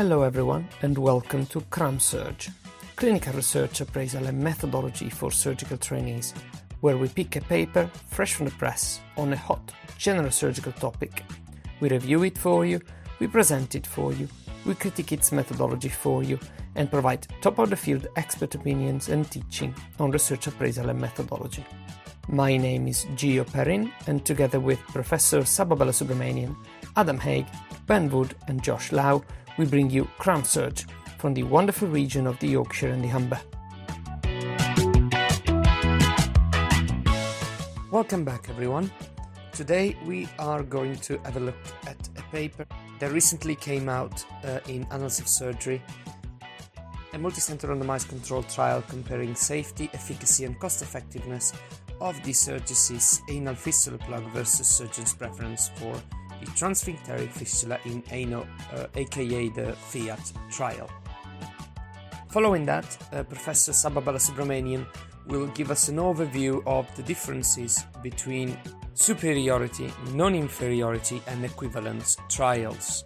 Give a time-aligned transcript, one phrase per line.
[0.00, 2.50] Hello everyone and welcome to CramSurg,
[2.96, 6.32] clinical research appraisal and methodology for surgical trainees,
[6.80, 9.60] where we pick a paper fresh from the press on a hot
[9.98, 11.22] general surgical topic.
[11.80, 12.80] We review it for you,
[13.18, 14.26] we present it for you,
[14.64, 16.38] we critique its methodology for you,
[16.76, 21.66] and provide top of the field expert opinions and teaching on research appraisal and methodology.
[22.26, 26.56] My name is Gio Perrin, and together with Professor Saba Balasubramanian,
[26.96, 27.44] Adam Haig,
[27.86, 29.22] Ben Wood, and Josh Lau,
[29.60, 30.86] we bring you CramSurg
[31.18, 33.38] from the wonderful region of the Yorkshire and the Humber.
[37.90, 38.90] Welcome back, everyone.
[39.52, 42.64] Today we are going to have a look at a paper
[43.00, 45.82] that recently came out uh, in Annals of Surgery,
[47.12, 51.52] a multi-center randomized controlled trial comparing safety, efficacy, and cost-effectiveness
[52.00, 56.00] of the Surgisis anal fistula plug versus surgeon's preference for
[56.40, 60.90] the transsphincteric fistula in ano, uh, aka the FIAT trial.
[62.30, 64.86] Following that, uh, Professor Sababala Balasubramanian
[65.26, 68.56] will give us an overview of the differences between
[68.94, 73.04] superiority, non-inferiority and equivalence trials.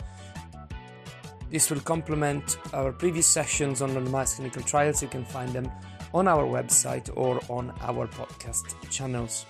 [1.51, 5.03] This will complement our previous sessions on randomized clinical trials.
[5.03, 5.71] You can find them
[6.13, 9.47] on our website or on our podcast channels.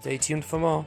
[0.00, 0.86] Stay tuned for more.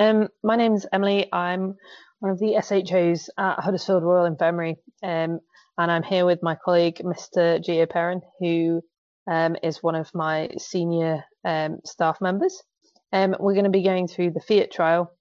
[0.00, 1.28] Um, my name's Emily.
[1.30, 1.74] I'm
[2.20, 5.40] one of the SHOs at Huddersfield Royal Infirmary, um,
[5.76, 7.62] and I'm here with my colleague, Mr.
[7.62, 8.80] Gio Perrin, who
[9.30, 12.62] um, is one of my senior um, staff members.
[13.12, 15.12] Um, we're going to be going through the FIAT trial,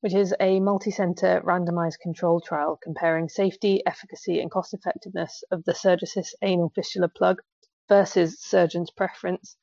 [0.00, 6.28] which is a multi-centre randomised control trial comparing safety, efficacy, and cost-effectiveness of the Surgisis
[6.40, 7.38] anal fistula plug
[7.88, 9.56] versus surgeon's preference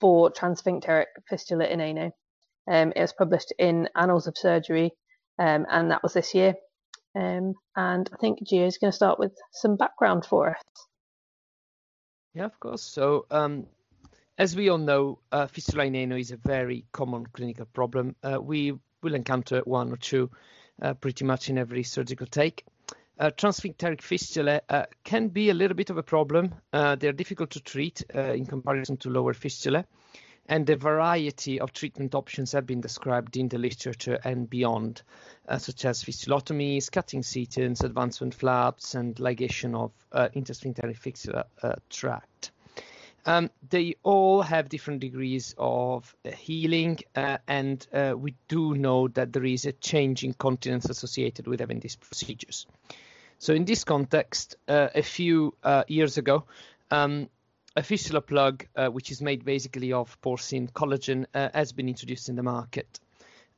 [0.00, 2.12] for transsphincteric fistula in ano.
[2.68, 4.92] Um, it was published in Annals of Surgery,
[5.38, 6.54] um, and that was this year.
[7.14, 10.62] Um, and I think Gio is going to start with some background for us.
[12.34, 12.82] Yeah, of course.
[12.82, 13.66] So, um,
[14.36, 18.14] as we all know, uh, fistula in ano is a very common clinical problem.
[18.22, 20.30] Uh, we will encounter one or two
[20.82, 22.64] uh, pretty much in every surgical take.
[23.18, 26.54] Uh, transsphincteric fistula uh, can be a little bit of a problem.
[26.74, 29.86] Uh, they're difficult to treat in comparison to lower fistula
[30.48, 35.02] and a variety of treatment options have been described in the literature and beyond,
[35.48, 41.74] uh, such as fistulotomies, cutting setons, advancement flaps, and ligation of uh, intersphincteric fistula uh,
[41.90, 42.52] tract.
[43.24, 49.08] Um, they all have different degrees of uh, healing, uh, and uh, we do know
[49.08, 52.66] that there is a change in continence associated with having these procedures.
[53.38, 55.54] So, in this context, a few
[55.88, 56.44] years ago,
[56.90, 57.28] um,
[57.76, 62.28] a fistula plug, uh, which is made basically of porcine collagen, uh, has been introduced
[62.28, 62.98] in the market.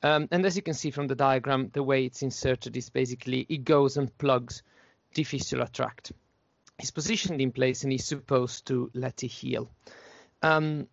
[0.02, 3.46] Um, and as you can see from the diagram, the way it's inserted is basically
[3.48, 4.62] it goes and plugs
[5.14, 6.12] the fistula tract.
[6.78, 9.70] It's positioned in place and is supposed to let it heal.
[10.42, 10.86] Um,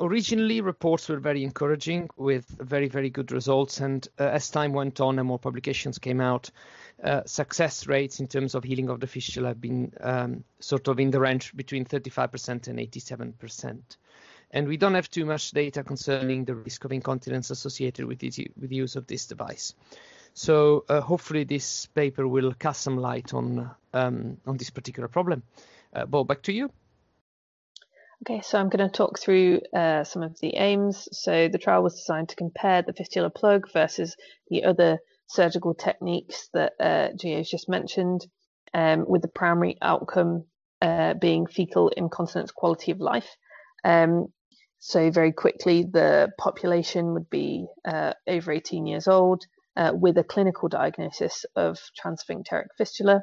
[0.00, 3.80] originally, reports were very encouraging with very, very good results.
[3.80, 6.50] And uh, as time went on and more publications came out,
[7.02, 10.98] uh, success rates in terms of healing of the fistula have been um, sort of
[10.98, 13.80] in the range between 35% and 87%.
[14.50, 18.32] And we don't have too much data concerning the risk of incontinence associated with the,
[18.58, 19.74] with the use of this device.
[20.34, 25.42] So uh, hopefully this paper will cast some light on um, on this particular problem.
[25.92, 26.70] Uh, Bo, back to you.
[28.22, 31.08] Okay, so I'm going to talk through uh, some of the aims.
[31.12, 34.16] So the trial was designed to compare the fistula plug versus
[34.48, 34.98] the other
[35.28, 38.26] surgical techniques that uh, Gio's just mentioned,
[38.74, 40.44] um, with the primary outcome
[40.82, 43.28] uh, being fecal incontinence quality of life.
[43.84, 44.28] Um,
[44.78, 49.44] so very quickly, the population would be uh, over 18 years old
[49.76, 53.22] uh, with a clinical diagnosis of transsphincteric fistula.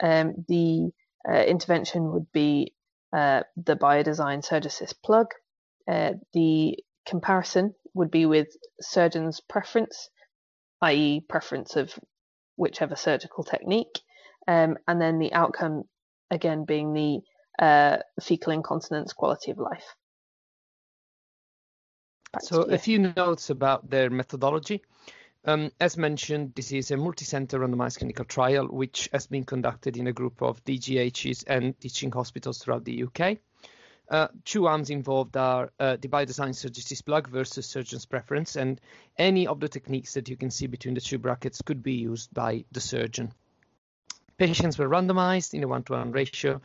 [0.00, 0.90] Um, the
[1.28, 2.74] uh, intervention would be
[3.12, 5.28] uh, the Biodesign Surgisis plug.
[5.90, 8.48] Uh, the comparison would be with
[8.80, 10.10] surgeon's preference
[10.82, 11.92] i.e., preference of
[12.56, 14.00] whichever surgical technique,
[14.46, 15.84] um, and then the outcome
[16.30, 17.20] again being the
[17.64, 19.94] uh, fecal incontinence quality of life.
[22.32, 24.82] Back so, a few notes about their methodology.
[25.44, 30.06] Um, as mentioned, this is a multi-center randomized clinical trial which has been conducted in
[30.06, 33.38] a group of DGHs and teaching hospitals throughout the UK.
[34.10, 38.80] Uh, two arms involved are uh, the Biodesign Surgisis plug versus surgeon's preference, and
[39.18, 42.32] any of the techniques that you can see between the two brackets could be used
[42.32, 43.30] by the surgeon.
[44.38, 46.60] Patients were randomized in a one-to-one ratio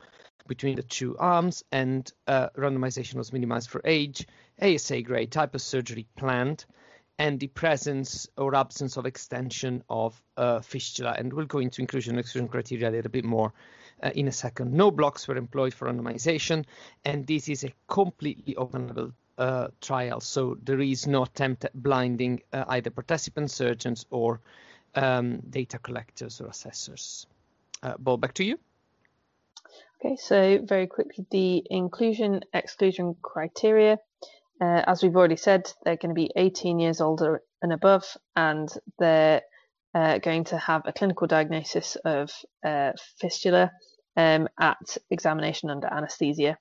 [0.48, 4.25] between the two arms, and uh, randomization was minimized for age,
[4.62, 6.63] ASA grade, type of surgery planned,
[7.19, 11.16] and the presence or absence of extension of uh, fistula.
[11.18, 13.54] And we'll go into inclusion and exclusion criteria a little bit more
[14.04, 14.74] uh, in a second.
[14.74, 16.66] No blocks were employed for randomization,
[17.06, 20.20] and this is a completely open label uh, trial.
[20.20, 24.42] So there is no attempt at blinding uh, either participants, surgeons, or
[24.96, 27.26] um, data collectors or assessors.
[27.82, 28.60] Uh, Ball, back to you.
[30.00, 33.98] Okay, so very quickly, the inclusion exclusion criteria.
[34.62, 38.06] Uh, as we've already said, they're going to be 18 years older and above,
[38.36, 38.70] and
[39.00, 39.42] they're
[39.96, 42.32] uh, going to have a clinical diagnosis of
[42.64, 43.72] uh, fistula
[44.18, 46.57] um, at examination under anaesthesia.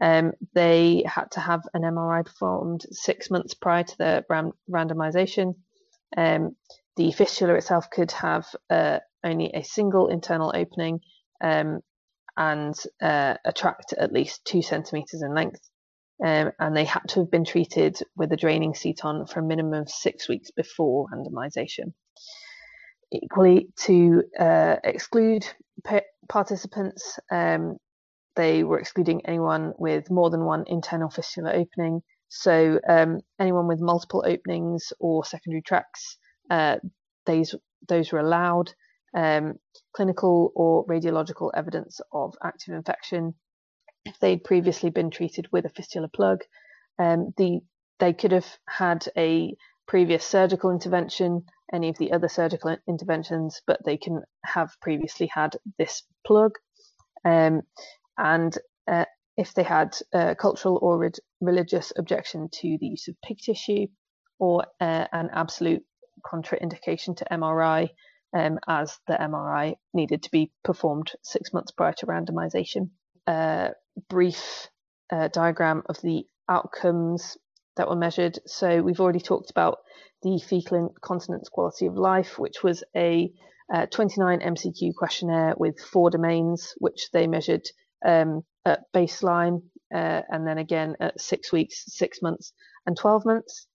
[0.00, 5.54] Um, they had to have an MRI performed six months prior to the ram- randomization.
[6.16, 6.56] Um,
[6.96, 11.00] the fistula itself could have uh, only a single internal opening
[11.40, 11.80] um,
[12.36, 15.60] and uh, a tract at least two centimeters in length.
[16.24, 19.82] Um, and they had to have been treated with a draining seton for a minimum
[19.82, 21.92] of six weeks before randomization.
[23.12, 25.46] Equally, to uh, exclude
[26.28, 27.76] participants, um,
[28.36, 32.02] they were excluding anyone with more than one internal fistula opening.
[32.28, 36.18] So um, anyone with multiple openings or secondary tracts,
[36.50, 36.76] uh,
[37.26, 37.54] those
[37.88, 38.72] those were allowed.
[39.16, 39.54] Um,
[39.96, 43.34] clinical or radiological evidence of active infection.
[44.04, 46.42] If they'd previously been treated with a fistula plug,
[46.98, 47.60] um, the
[47.98, 53.80] they could have had a previous surgical intervention, any of the other surgical interventions, but
[53.84, 56.52] they can have previously had this plug.
[57.24, 57.62] Um,
[58.16, 58.56] and
[58.90, 59.04] uh,
[59.36, 61.10] if they had a cultural or re-
[61.40, 63.86] religious objection to the use of pig tissue
[64.38, 65.82] or uh, an absolute
[66.26, 67.90] contraindication to MRI,
[68.34, 72.90] um, as the MRI needed to be performed six months prior to randomization.
[73.26, 73.70] A
[74.08, 74.68] brief
[75.10, 77.36] uh, diagram of the outcomes
[77.78, 78.38] that were measured.
[78.46, 79.78] So we've already talked about
[80.22, 83.32] the fecal incontinence quality of life, which was a
[83.72, 87.66] uh, 29 MCQ questionnaire with four domains, which they measured
[88.04, 89.62] um, at baseline
[89.94, 92.52] uh, and then again at six weeks, six months,
[92.86, 93.66] and 12 months.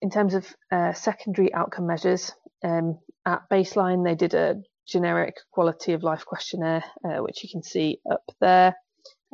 [0.00, 2.32] In terms of uh, secondary outcome measures,
[2.64, 4.56] um, at baseline they did a
[4.86, 8.74] generic quality of life questionnaire, uh, which you can see up there,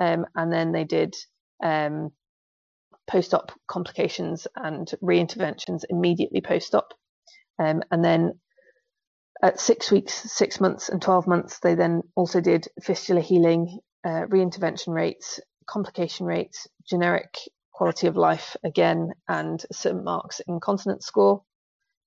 [0.00, 1.14] um, and then they did
[1.62, 2.10] um,
[3.08, 6.94] post-op complications and re-interventions immediately post-op,
[7.58, 8.38] um, and then
[9.42, 14.26] at six weeks, six months, and 12 months, they then also did fistula healing, uh,
[14.28, 17.34] re-intervention rates, complication rates, generic
[17.72, 20.02] quality of life again, and St.
[20.02, 21.42] Mark's incontinence score.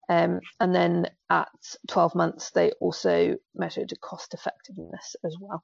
[0.09, 1.47] Um, and then at
[1.87, 5.63] 12 months, they also measured cost effectiveness as well.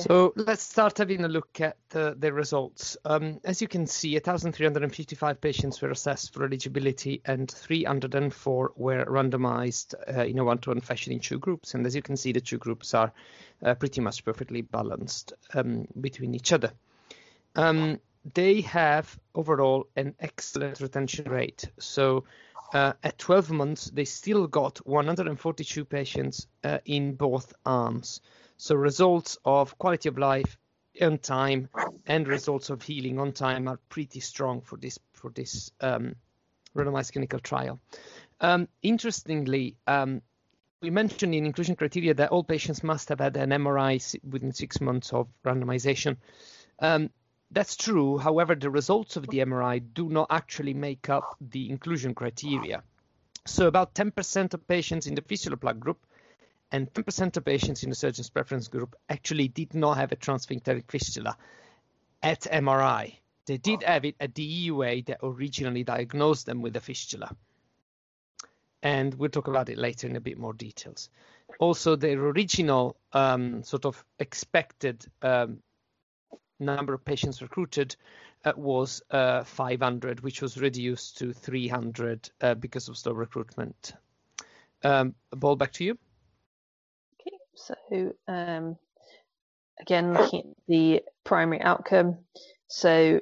[0.00, 2.96] So let's start having a look at the, the results.
[3.04, 9.94] Um, as you can see, 1,355 patients were assessed for eligibility and 304 were randomized
[10.08, 11.74] uh, in a one-to-one fashion in two groups.
[11.74, 13.12] And as you can see, the two groups are
[13.64, 16.72] uh, pretty much perfectly balanced um, between each other.
[17.54, 18.00] Um,
[18.34, 21.70] they have overall an excellent retention rate.
[21.78, 22.24] So
[22.74, 28.20] uh, at 12 months, they still got 142 patients uh, in both arms.
[28.56, 30.56] So results of quality of life
[31.00, 31.68] on time
[32.06, 36.16] and results of healing on time are pretty strong for this for this um,
[36.74, 37.80] randomized clinical trial.
[38.40, 40.22] Um, interestingly, um,
[40.80, 44.80] we mentioned in inclusion criteria that all patients must have had an MRI within six
[44.80, 46.16] months of randomization.
[46.78, 47.10] Um,
[47.50, 48.18] that's true.
[48.18, 52.82] However, the results of the MRI do not actually make up the inclusion criteria.
[53.46, 56.05] So about 10% of patients in the fistula plug group
[56.72, 60.90] and 10% of patients in the surgeon's preference group actually did not have a transsphincteric
[60.90, 61.36] fistula
[62.22, 63.14] at MRI.
[63.46, 67.34] They did have it at the EUA that originally diagnosed them with a fistula.
[68.82, 71.08] And we'll talk about it later in a bit more details.
[71.60, 75.62] Also, their original um, sort of expected um,
[76.58, 77.96] number of patients recruited
[78.44, 83.92] uh, was uh, 500, which was reduced to 300 uh, because of slow recruitment.
[84.82, 85.98] Um, ball back to you.
[87.56, 88.76] So um,
[89.80, 92.18] again, looking at the primary outcome.
[92.68, 93.20] So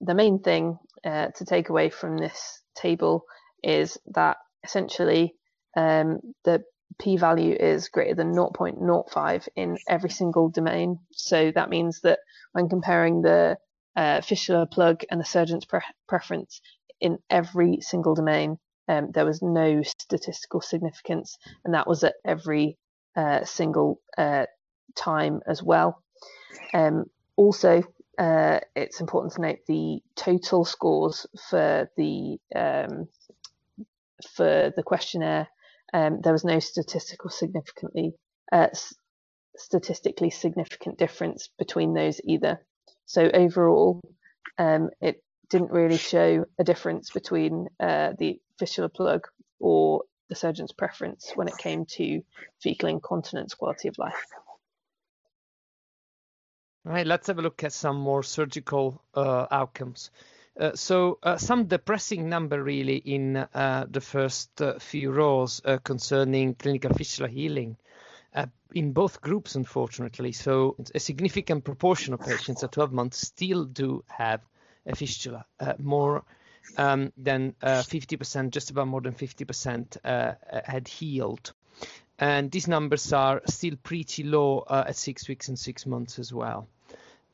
[0.00, 3.24] the main thing uh, to take away from this table
[3.62, 5.34] is that essentially
[5.76, 6.62] um, the
[6.98, 10.98] p-value is greater than 0.05 in every single domain.
[11.12, 12.18] So that means that
[12.52, 13.56] when comparing the
[13.96, 14.20] uh,
[14.70, 16.60] plug and the surgeon's pre- preference
[17.00, 18.58] in every single domain,
[18.88, 22.76] um, there was no statistical significance, and that was at every
[23.16, 24.46] uh, single uh,
[24.94, 26.02] time as well.
[26.74, 27.04] Um,
[27.36, 27.82] also,
[28.18, 33.08] uh, it's important to note the total scores for the um,
[34.36, 35.48] for the questionnaire.
[35.94, 38.12] Um, there was no statistical significantly
[38.52, 38.68] uh,
[39.56, 42.64] statistically significant difference between those either.
[43.06, 44.00] So overall,
[44.58, 49.26] um, it didn't really show a difference between uh, the fistula plug
[49.60, 52.22] or the surgeon's preference when it came to
[52.60, 54.24] fecal incontinence quality of life.
[56.84, 60.10] All right, let's have a look at some more surgical uh, outcomes.
[60.58, 65.78] Uh, so uh, some depressing number really in uh, the first uh, few rows uh,
[65.78, 67.76] concerning clinical fistula healing
[68.74, 70.32] in both groups, unfortunately.
[70.32, 74.40] So a significant proportion of patients at 12 months still do have
[74.86, 75.44] a fistula,
[75.78, 76.24] more
[76.76, 79.96] um, than 50%, just about more than 50%
[80.66, 81.52] had healed.
[82.18, 86.68] And these numbers are still pretty low at six weeks and six months as well.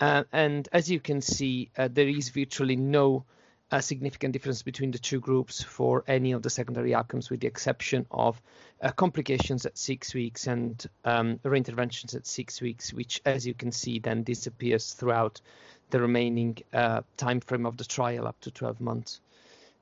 [0.01, 3.25] Uh, and as you can see, uh, there is virtually no
[3.71, 7.47] uh, significant difference between the two groups for any of the secondary outcomes, with the
[7.47, 8.41] exception of
[8.81, 13.73] uh, complications at six weeks and um, reinterventions at six weeks, which, as you can
[13.73, 15.41] see, then disappears throughout
[15.91, 19.21] the remaining uh, time frame of the trial up to 12 months.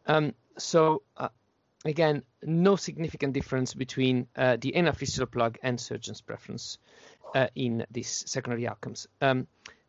[0.06, 1.28] Um, so uh,
[1.84, 4.94] again, no significant difference between the anal
[5.30, 6.78] plug and surgeon's preference
[7.54, 9.08] in these secondary outcomes.
[9.20, 9.46] Um,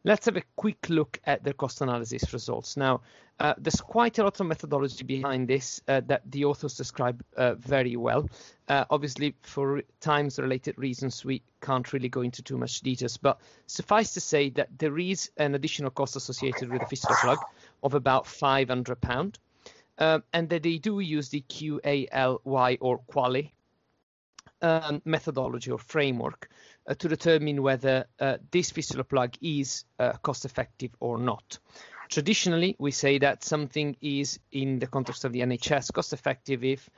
[0.08, 2.78] Let's have a quick look at the cost analysis results.
[2.78, 3.02] Now,
[3.42, 7.56] uh, there's quite a lot of methodology behind this uh, that the authors describe uh,
[7.56, 8.30] very well.
[8.70, 14.14] Uh, obviously, for times-related reasons, we can't really go into too much details, but suffice
[14.14, 17.40] to say that there is an additional cost associated with the fistula plug
[17.84, 19.36] of about £500,
[19.98, 23.52] um, and that they do use the QALY or QALY
[24.62, 26.50] um, methodology or framework
[26.88, 31.60] uh, to determine whether uh, this fistula plug is uh, cost effective or not.
[32.10, 36.90] Traditionally, we say that something is, in the context of the NHS, cost effective if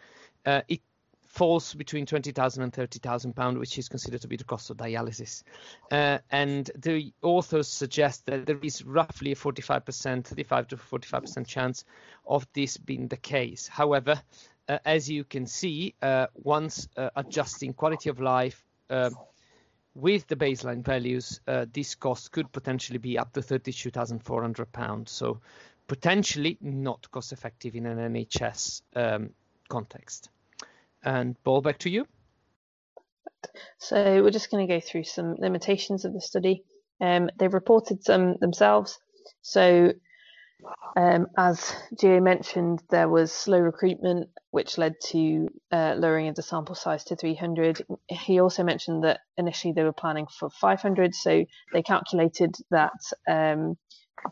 [0.45, 0.81] uh, it
[1.29, 5.43] falls between 20,000 and 30,000 pounds, which is considered to be the cost of dialysis.
[5.91, 11.85] Uh, and the authors suggest that there is roughly a 45%, 35 to 45% chance
[12.27, 13.67] of this being the case.
[13.67, 14.21] However,
[14.67, 19.11] uh, as you can see, uh, once uh, adjusting quality of life uh,
[19.99, 25.09] with the baseline values, uh, this cost could potentially be up to £32,400.
[25.09, 25.39] So
[25.87, 29.31] potentially not cost effective in an NHS um,
[29.67, 30.29] context.
[31.03, 32.05] And Paul, back to you.
[33.77, 36.63] So we're just going to go through some limitations of the study.
[37.01, 38.99] Um, they've reported some themselves.
[39.41, 39.93] So
[40.95, 46.41] um, as Gio mentioned, there was slow recruitment, which led to uh, lowering of the
[46.41, 47.85] sample size to 300.
[48.09, 53.77] He also mentioned that initially they were planning for 500, so they calculated that um,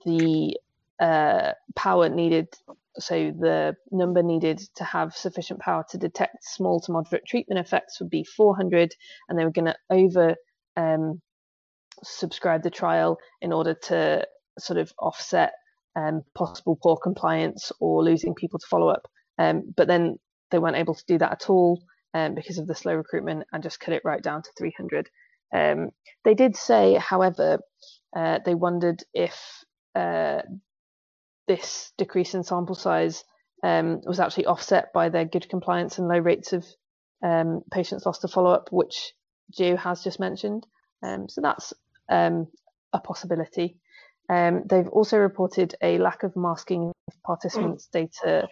[0.05, 0.57] the
[0.99, 2.47] uh, power needed,
[2.97, 7.99] so the number needed to have sufficient power to detect small to moderate treatment effects
[7.99, 8.93] would be 400,
[9.29, 10.35] and they were going to over
[10.75, 11.21] um,
[12.03, 14.27] subscribe the trial in order to
[14.59, 15.53] sort of offset
[15.97, 19.07] um, possible poor compliance or losing people to follow up.
[19.39, 20.17] Um, but then
[20.51, 23.63] they weren't able to do that at all um, because of the slow recruitment and
[23.63, 25.09] just cut it right down to 300.
[25.53, 25.89] Um,
[26.23, 27.59] they did say, however,
[28.15, 29.37] uh, they wondered if
[29.95, 30.41] uh,
[31.47, 33.23] this decrease in sample size
[33.63, 36.65] um, was actually offset by their good compliance and low rates of
[37.23, 39.13] um, patients lost to follow up, which
[39.57, 40.67] Gio has just mentioned.
[41.27, 41.73] so that's
[42.09, 43.77] a possibility.
[44.29, 48.47] Um, they've also reported a lack of masking of participants' data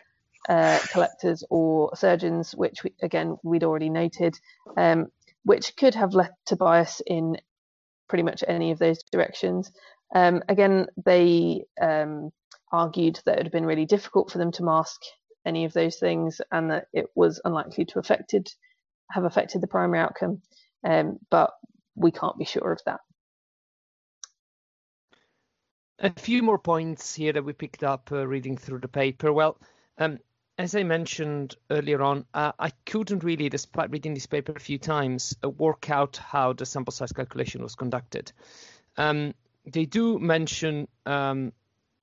[0.47, 4.35] uh, collectors or surgeons, which we, again we'd already noted,
[4.77, 5.07] um,
[5.43, 7.37] which could have led to bias in
[8.07, 9.71] pretty much any of those directions.
[10.13, 12.31] Um, again, they um,
[12.71, 15.01] argued that it would have been really difficult for them to mask
[15.45, 18.47] any of those things, and that it was unlikely to affected
[19.11, 20.41] have affected the primary outcome.
[20.83, 21.51] Um, but
[21.95, 22.99] we can't be sure of that.
[25.99, 29.31] A few more points here that we picked up uh, reading through the paper.
[29.31, 29.57] Well,
[29.97, 30.19] um,
[30.57, 34.77] as I mentioned earlier on, uh, I couldn't really, despite reading this paper a few
[34.77, 38.33] times, uh, work out how the sample size calculation was conducted.
[38.97, 39.33] Um,
[39.65, 41.53] they do mention um,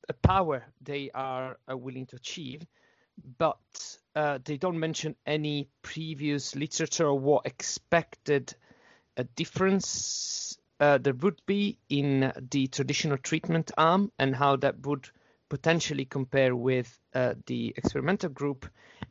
[0.08, 2.66] a power they are uh, willing to achieve,
[3.38, 8.54] but uh, they don't mention any previous literature or what expected
[9.18, 15.08] a difference uh, there would be in the traditional treatment arm and how that would
[15.48, 18.66] potentially compare with uh, the experimental group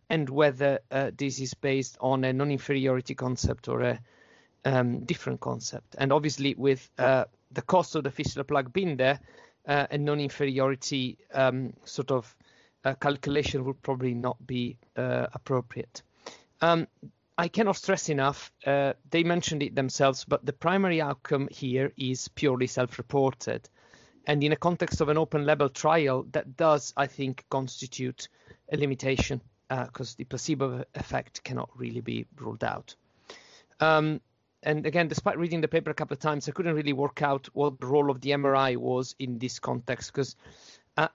[0.10, 4.00] and whether uh, this is based on a non-inferiority concept or a
[4.66, 5.96] um, different concept.
[5.98, 7.24] And obviously with uh,
[7.54, 9.22] the cost of the fistula plug being there,
[9.66, 12.36] uh, a non-inferiority um, sort of
[12.84, 16.04] uh, calculation would probably not be appropriate.
[16.60, 16.88] Um,
[17.42, 22.28] I cannot stress enough, uh, they mentioned it themselves, but the primary outcome here is
[22.28, 23.68] purely self-reported.
[24.28, 28.30] And in a context of an open label trial, that does, I think, constitute
[28.72, 32.94] a limitation because uh, the placebo effect cannot really be ruled out.
[33.80, 34.22] Um,
[34.62, 37.50] and again, despite reading the paper a couple of times, I couldn't really work out
[37.54, 40.36] what the role of the MRI was in this context because
[40.96, 41.08] uh,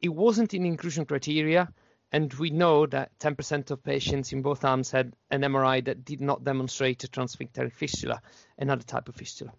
[0.00, 1.68] it wasn't in inclusion criteria.
[2.14, 6.20] And we know that 10% of patients in both arms had an MRI that did
[6.20, 8.22] not demonstrate a transsphincteric fistula,
[8.56, 9.52] another type of fistula.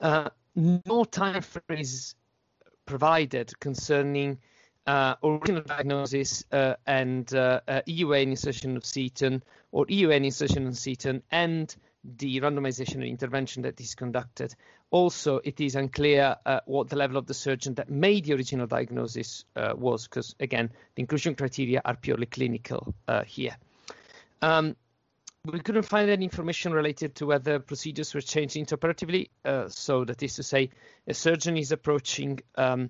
[0.00, 2.14] Uh, no time frame is
[2.86, 4.38] provided concerning
[4.86, 10.78] uh, original diagnosis uh, and uh, uh EUA insertion of Seton or EUA insertion of
[10.78, 11.74] Seton and
[12.04, 14.54] the randomization and intervention that is conducted.
[14.94, 18.68] Also, it is unclear uh, what the level of the surgeon that made the original
[18.68, 23.56] diagnosis uh, was, because again, the inclusion criteria are purely clinical uh, here.
[24.40, 24.76] Um,
[25.44, 29.30] we couldn't find any information related to whether procedures were changed intraoperatively.
[29.44, 30.70] Uh, so that is to say,
[31.08, 32.88] a surgeon is approaching um,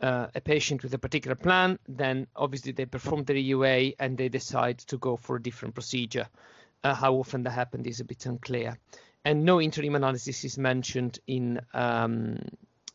[0.00, 4.28] uh, a patient with a particular plan, then obviously they perform the EUA and they
[4.28, 6.28] decide to go for a different procedure.
[6.84, 8.78] Uh, how often that happened is a bit unclear.
[9.24, 12.38] And no interim analysis is mentioned in um,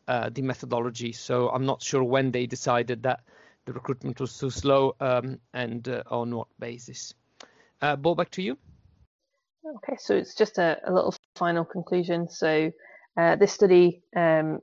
[0.06, 3.20] uh, the methodology, so I'm not sure when they decided that
[3.64, 7.14] the recruitment was too slow um, and uh, on what basis.
[7.80, 8.56] Uh, Bo, back to you.
[9.76, 12.28] Okay, so it's just a, a little final conclusion.
[12.28, 12.72] So
[13.16, 14.60] uh, this study, um,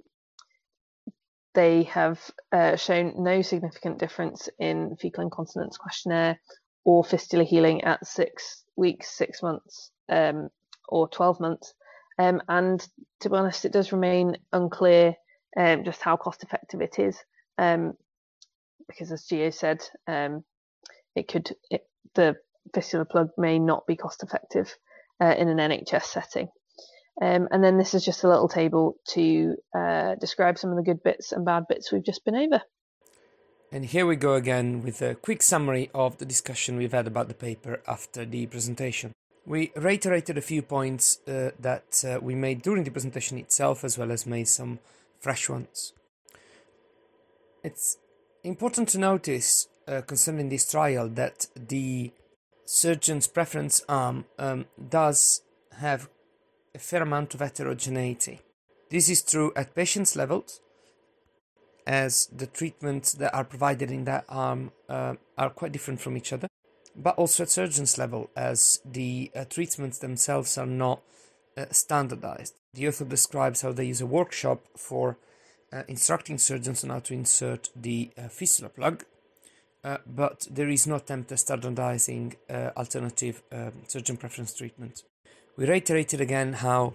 [1.54, 2.20] they have
[2.52, 6.40] uh, shown no significant difference in fecal incontinence questionnaire
[6.84, 10.50] or fistula healing at six weeks, six months, um,
[10.88, 11.74] or 12 months.
[12.18, 12.86] Um, and
[13.22, 15.16] to be honest, it does remain unclear
[15.58, 17.18] um, just how cost effective it is,
[17.58, 17.94] um,
[18.88, 20.44] because as Gio said, um,
[21.16, 22.36] it could it, the
[22.74, 24.74] fistula plug may not be cost effective
[25.22, 26.50] uh, in an NHS setting.
[27.22, 30.84] Um, and then this is just a little table to uh, describe some of the
[30.84, 32.62] good bits and bad bits we've just been over.
[33.72, 37.30] And here we go again with a quick summary of the discussion we've had about
[37.30, 39.12] the paper after the presentation.
[39.46, 43.98] We reiterated a few points uh, that uh, we made during the presentation itself, as
[43.98, 44.80] well as made some
[45.20, 45.94] fresh ones.
[47.64, 47.98] It's
[48.44, 52.12] important to notice uh, concerning this trial that the
[52.66, 55.44] surgeon's preference arm um, does
[55.78, 56.10] have
[56.74, 58.42] a fair amount of heterogeneity.
[58.90, 60.60] This is true at patients' levels,
[61.86, 66.34] as the treatments that are provided in that arm uh, are quite different from each
[66.34, 66.48] other,
[66.96, 71.02] but also at surgeon's level, as the uh, treatments themselves are not
[71.58, 72.56] uh, standardized.
[72.74, 75.18] The author describes how they use a workshop for
[75.74, 79.04] uh, instructing surgeons on how to insert the uh, fistula plug,
[79.84, 85.04] uh, but there is no attempt at standardizing alternative um, surgeon preference treatment.
[85.58, 86.94] We reiterated again how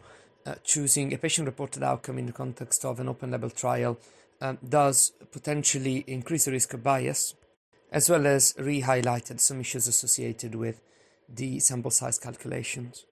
[0.65, 3.99] choosing a patient reported outcome in the context of an open label trial
[4.41, 7.35] um, does potentially increase the risk of bias,
[7.93, 10.81] as well as re highlighted some issues associated with
[11.29, 13.05] the sample size calculations.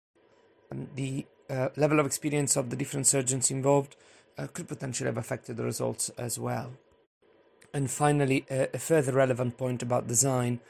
[0.70, 3.96] And the uh, level of experience of the different surgeons involved
[4.36, 6.72] uh, could potentially have affected the results as well.
[7.72, 10.60] And finally, uh, a further relevant point about design.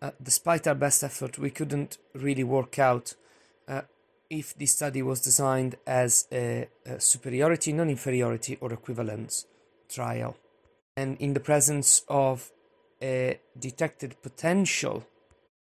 [0.00, 3.14] Uh, despite our best effort, we couldn't really work out
[3.66, 3.82] uh,
[4.30, 9.46] if the study was designed as a, a superiority, non inferiority, or equivalence
[9.88, 10.36] trial.
[10.96, 12.50] And in the presence of
[13.02, 15.04] a detected potential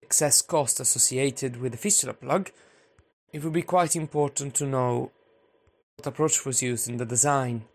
[0.02, 2.52] excess cost associated with the fistula plug,
[3.32, 5.12] it would be quite important to know
[5.98, 7.66] what approach was used in the design,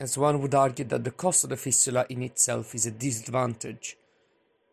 [0.00, 3.96] as one would argue that the cost of the fistula in itself is a disadvantage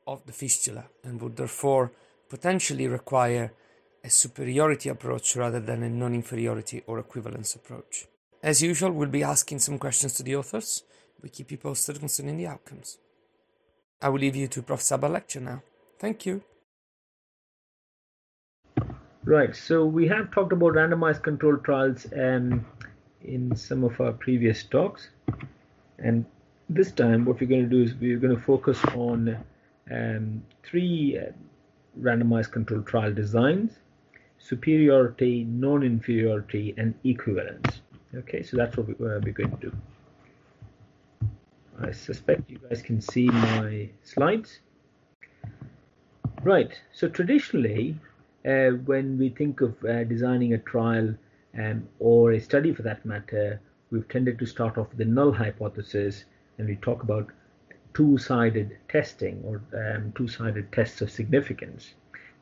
[0.08, 1.92] of the fistula and would therefore
[2.30, 3.54] potentially require
[4.04, 8.06] a superiority approach rather than a non inferiority or equivalence approach.
[8.44, 10.84] As usual, we'll be asking some questions to the authors
[11.24, 13.00] we keep you posted concerning the outcomes.
[14.06, 14.84] I will leave you to Prof.
[14.84, 15.64] Saba's lecture now.
[15.98, 16.44] Thank you.
[19.24, 22.64] Right, so we have talked about randomized controlled trials um,
[23.24, 25.10] in some of our previous talks.
[25.98, 26.24] And
[26.70, 29.44] this time, what we're going to do is we're going to focus on
[29.90, 31.32] um, three uh,
[32.00, 33.72] randomized controlled trial designs
[34.38, 37.82] superiority, non inferiority, and equivalence.
[38.14, 39.76] Okay, so that's what we, uh, we're going to do.
[41.80, 44.60] I suspect you guys can see my slides.
[46.44, 48.00] Right, so traditionally,
[48.46, 51.16] uh, when we think of uh, designing a trial
[51.58, 53.60] um, or a study for that matter,
[53.92, 56.26] we've tended to start off with the null hypothesis
[56.58, 57.30] and we talk about
[57.94, 61.94] two-sided testing or um, two-sided tests of significance.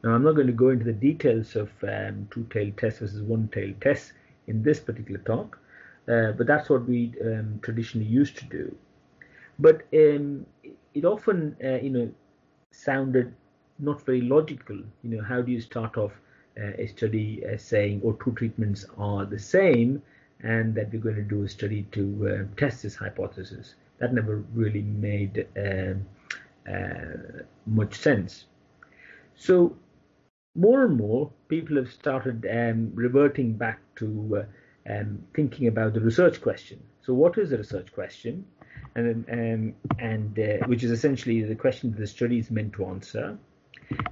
[0.03, 3.79] Now, I'm not going to go into the details of um, two-tailed tests versus one-tailed
[3.81, 4.13] tests
[4.47, 5.57] in this particular talk,
[6.07, 8.75] uh, but that's what we um, traditionally used to do.
[9.59, 10.45] But um,
[10.93, 12.11] it often, uh, you know,
[12.71, 13.33] sounded
[13.79, 14.77] not very logical.
[15.03, 16.11] You know, how do you start off
[16.59, 20.01] uh, a study uh, saying, "Oh, two treatments are the same,"
[20.41, 23.75] and that we're going to do a study to uh, test this hypothesis?
[23.99, 26.05] That never really made um,
[26.67, 28.45] uh, much sense.
[29.35, 29.75] So
[30.55, 34.45] more and more people have started um, reverting back to
[34.87, 36.81] uh, um, thinking about the research question.
[37.01, 38.45] So, what is a research question?
[38.95, 42.85] And, um, and uh, which is essentially the question that the study is meant to
[42.85, 43.37] answer,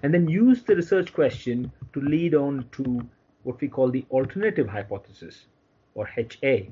[0.02, 3.08] and then use the research question to lead on to
[3.44, 5.46] what we call the alternative hypothesis,
[5.94, 6.72] or HA,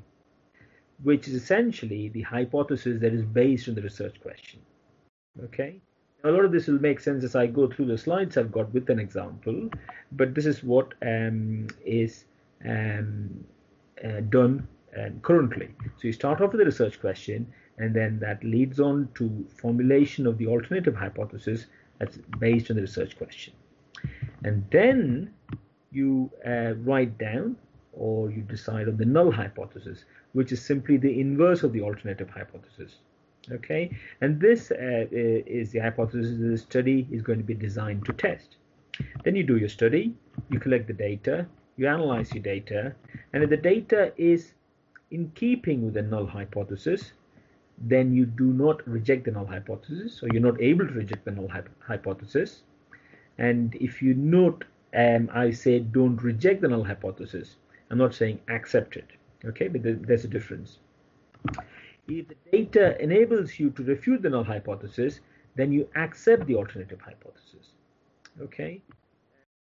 [1.03, 4.59] which is essentially the hypothesis that is based on the research question.
[5.43, 5.79] Okay,
[6.23, 8.73] a lot of this will make sense as I go through the slides I've got
[8.73, 9.69] with an example,
[10.11, 12.25] but this is what um, is
[12.65, 13.45] um,
[14.03, 14.67] uh, done
[14.97, 15.69] um, currently.
[15.97, 20.27] So you start off with a research question, and then that leads on to formulation
[20.27, 21.65] of the alternative hypothesis
[21.97, 23.53] that's based on the research question.
[24.43, 25.33] And then
[25.91, 27.57] you uh, write down
[27.93, 32.29] or you decide on the null hypothesis, which is simply the inverse of the alternative
[32.29, 32.97] hypothesis.
[33.51, 33.89] Okay?
[34.21, 38.13] And this uh, uh, is the hypothesis the study is going to be designed to
[38.13, 38.57] test.
[39.23, 40.13] Then you do your study
[40.49, 41.45] you collect the data
[41.77, 42.93] you analyze your data
[43.33, 44.53] and if the data is
[45.11, 47.13] in keeping with the null hypothesis
[47.81, 51.31] then you do not reject the null hypothesis so you're not able to reject the
[51.31, 52.61] null hypothesis
[53.37, 54.65] and if you note
[54.95, 57.55] um, I say don't reject the null hypothesis
[57.89, 59.07] I'm not saying accept it
[59.45, 60.79] okay but there's a difference
[62.09, 65.19] if the data enables you to refute the null hypothesis,
[65.55, 67.73] then you accept the alternative hypothesis.
[68.41, 68.81] Okay?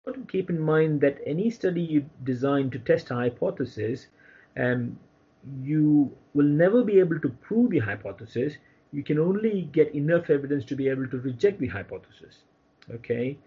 [0.05, 4.07] But keep in mind that any study you design to test a hypothesis,
[4.57, 4.99] um,
[5.63, 8.55] you will never be able to prove the hypothesis.
[8.93, 12.39] You can only get enough evidence to be able to reject the hypothesis.
[12.93, 13.39] Okay?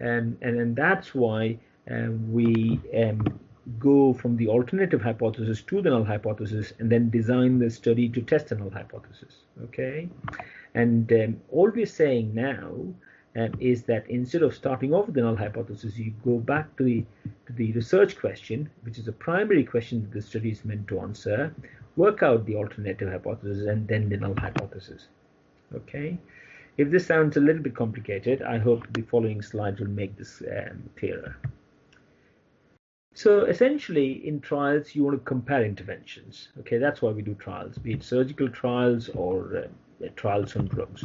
[0.00, 1.58] And, and, and that's why
[1.90, 3.40] um, we um,
[3.78, 8.20] go from the alternative hypothesis to the null hypothesis and then design the study to
[8.22, 9.36] test the null hypothesis.
[9.64, 10.08] Okay,
[10.74, 12.72] and um, all we're saying now
[13.36, 16.84] um, is that instead of starting off with the null hypothesis, you go back to
[16.84, 17.04] the
[17.46, 21.00] to the research question, which is a primary question that the study is meant to
[21.00, 21.54] answer,
[21.96, 25.08] work out the alternative hypothesis, and then the null hypothesis.
[25.74, 26.18] Okay.
[26.76, 30.42] If this sounds a little bit complicated, I hope the following slides will make this
[30.42, 31.36] um, clearer.
[33.14, 36.48] So essentially, in trials, you want to compare interventions.
[36.60, 39.68] Okay, that's why we do trials, be it surgical trials or
[40.02, 41.04] uh, trials on drugs.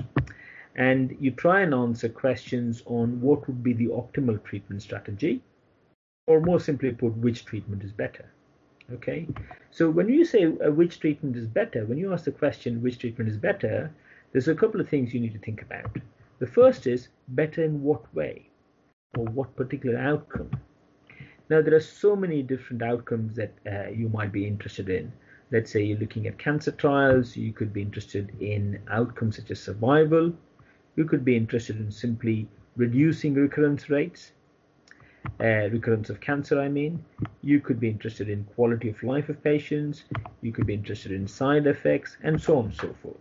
[0.76, 5.42] And you try and answer questions on what would be the optimal treatment strategy,
[6.28, 8.26] or more simply put, which treatment is better.
[8.94, 9.28] Okay,
[9.72, 13.00] so when you say uh, which treatment is better, when you ask the question which
[13.00, 13.92] treatment is better,
[14.32, 15.98] there's a couple of things you need to think about.
[16.40, 18.50] The first is better in what way,
[19.18, 20.52] or what particular outcome
[21.50, 25.12] now, there are so many different outcomes that uh, you might be interested in.
[25.52, 29.60] Let's say you're looking at cancer trials, you could be interested in outcomes such as
[29.60, 30.34] survival.
[30.96, 34.32] You could be interested in simply reducing recurrence rates,
[35.42, 37.04] uh, recurrence of cancer, I mean.
[37.42, 40.06] You could be interested in quality of life of patients.
[40.42, 43.18] You could be interested in side effects, and so on and so forth.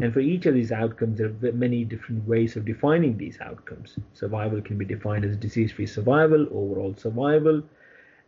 [0.00, 3.96] And for each of these outcomes, there are many different ways of defining these outcomes.
[4.14, 7.62] Survival can be defined as disease-free survival, overall survival,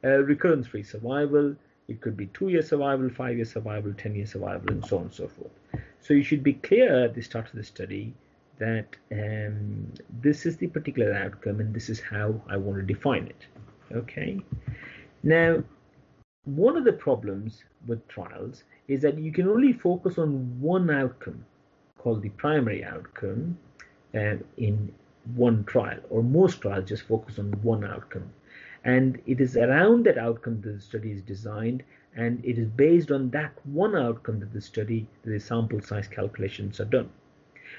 [0.03, 1.55] uh, recurrence-free survival.
[1.87, 5.53] It could be two-year survival, five-year survival, ten-year survival, and so on and so forth.
[6.01, 8.15] So you should be clear at the start of the study
[8.59, 13.27] that um, this is the particular outcome and this is how I want to define
[13.27, 13.47] it.
[13.93, 14.41] Okay.
[15.23, 15.63] Now,
[16.45, 21.45] one of the problems with trials is that you can only focus on one outcome
[21.99, 23.59] called the primary outcome
[24.15, 24.93] uh, in
[25.35, 28.31] one trial, or most trials just focus on one outcome.
[28.85, 31.83] And it is around that outcome that the study is designed,
[32.15, 36.79] and it is based on that one outcome that the study, the sample size calculations
[36.79, 37.09] are done.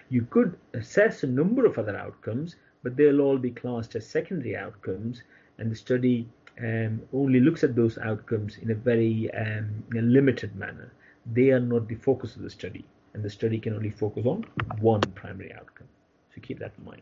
[0.09, 4.55] You could assess a number of other outcomes, but they'll all be classed as secondary
[4.55, 5.23] outcomes,
[5.57, 6.27] and the study
[6.59, 10.91] um, only looks at those outcomes in a very um, in a limited manner.
[11.33, 14.45] They are not the focus of the study and the study can only focus on
[14.81, 15.87] one primary outcome.
[16.33, 17.01] So keep that in mind.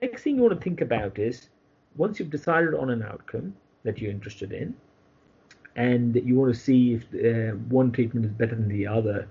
[0.00, 1.48] Next thing you want to think about is
[1.96, 4.74] once you've decided on an outcome that you're interested in,
[5.74, 9.26] and you want to see if uh, one treatment is better than the other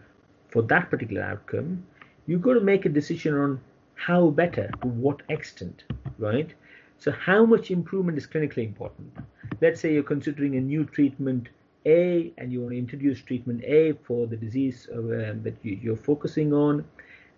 [0.49, 1.85] for that particular outcome,
[2.25, 3.61] you've got to make a decision on
[3.95, 5.83] how better, to what extent,
[6.17, 6.53] right?
[6.97, 9.17] So, how much improvement is clinically important?
[9.61, 11.49] Let's say you're considering a new treatment
[11.85, 15.97] A and you want to introduce treatment A for the disease uh, that you, are
[15.97, 16.85] focusing on,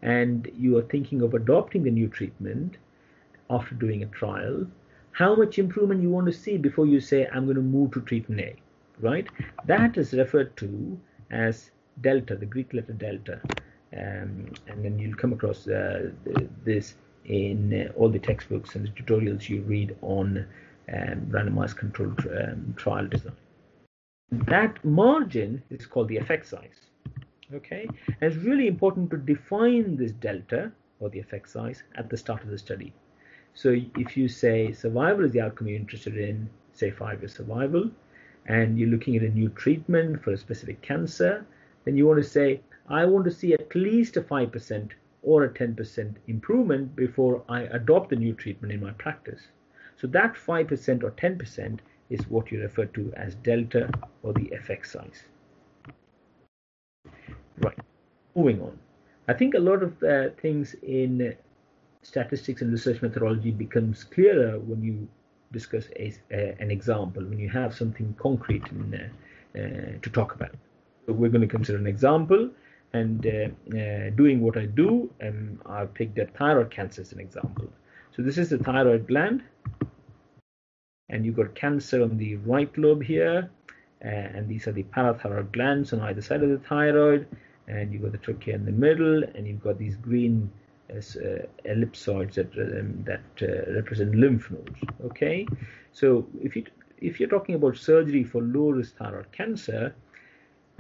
[0.02, 2.78] and you are thinking of adopting the new treatment
[3.50, 4.66] after doing a trial.
[5.12, 8.02] How much improvement you want to see before you say, I'm going to move to
[8.02, 8.56] treatment A,
[9.00, 9.28] right?
[9.66, 11.00] That is referred to
[11.32, 11.72] as
[12.02, 13.42] delta, the Greek letter delta.
[13.98, 16.12] Um, and then you'll come across uh,
[16.64, 20.46] this in all the textbooks and the tutorials you read on
[20.94, 23.36] um, randomized controlled um, trial design.
[24.32, 26.82] That margin is called the effect size.
[27.54, 32.18] Okay, and it's really important to define this delta or the effect size at the
[32.18, 32.92] start of the study.
[33.54, 37.90] So if you say survival is the outcome you're interested in, say five year survival,
[38.48, 41.46] and you're looking at a new treatment for a specific cancer,
[41.84, 44.92] then you want to say, I want to see at least a 5%
[45.24, 49.48] or a 10% improvement before I adopt the new treatment in my practice.
[49.96, 51.80] So that 5% or 10%
[52.12, 53.90] is what you refer to as delta
[54.22, 55.24] or the effect size.
[57.58, 57.80] Right,
[58.36, 58.78] moving on.
[59.28, 61.36] I think a lot of uh, things in
[62.04, 65.08] statistics and research methodology becomes clearer when you
[65.52, 66.14] discuss a,
[66.60, 70.54] an example, when you have something concrete in, uh, uh to talk about.
[71.08, 72.52] So we're going to consider an example
[72.96, 77.20] and uh, uh, doing what I do, and I've picked a thyroid cancer as an
[77.20, 77.68] example.
[78.16, 79.44] So this is the thyroid gland,
[81.10, 83.50] and you've got cancer on the right lobe here,
[84.04, 87.28] uh, and these are the parathyroid glands on either side of the thyroid,
[87.68, 90.50] and you've got the trachea in the middle, and you've got these green
[90.90, 91.02] uh,
[91.74, 94.80] ellipsoids that um, that uh, represent lymph nodes.
[95.04, 95.46] Okay,
[95.92, 96.64] so if you
[97.00, 99.94] if you're talking about surgery for low risk thyroid cancer,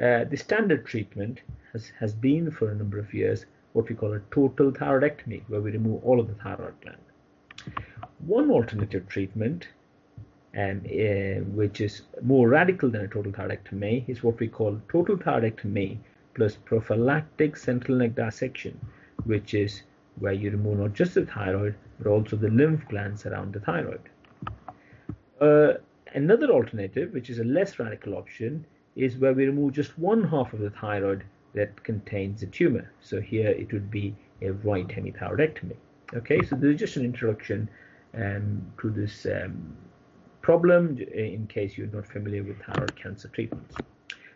[0.02, 1.42] uh, the standard treatment
[1.74, 5.60] has, has been for a number of years what we call a total thyroidectomy, where
[5.60, 6.98] we remove all of the thyroid gland.
[8.20, 9.68] One alternative treatment,
[10.58, 15.18] um, uh, which is more radical than a total thyroidectomy, is what we call total
[15.18, 15.98] thyroidectomy
[16.36, 18.80] plus prophylactic central neck dissection,
[19.26, 19.84] which is
[20.20, 24.10] where you remove not just the thyroid but also the lymph glands around the thyroid.
[25.42, 25.74] Uh,
[26.14, 30.54] another alternative, which is a less radical option, is where we remove just one half
[30.54, 32.92] of the thyroid that contains the tumor.
[33.02, 35.76] So here it would be a right hemithyroidectomy.
[36.14, 37.70] Okay, so this is just an introduction
[38.14, 39.76] um, to this um,
[40.42, 43.76] problem in case you're not familiar with thyroid cancer treatments.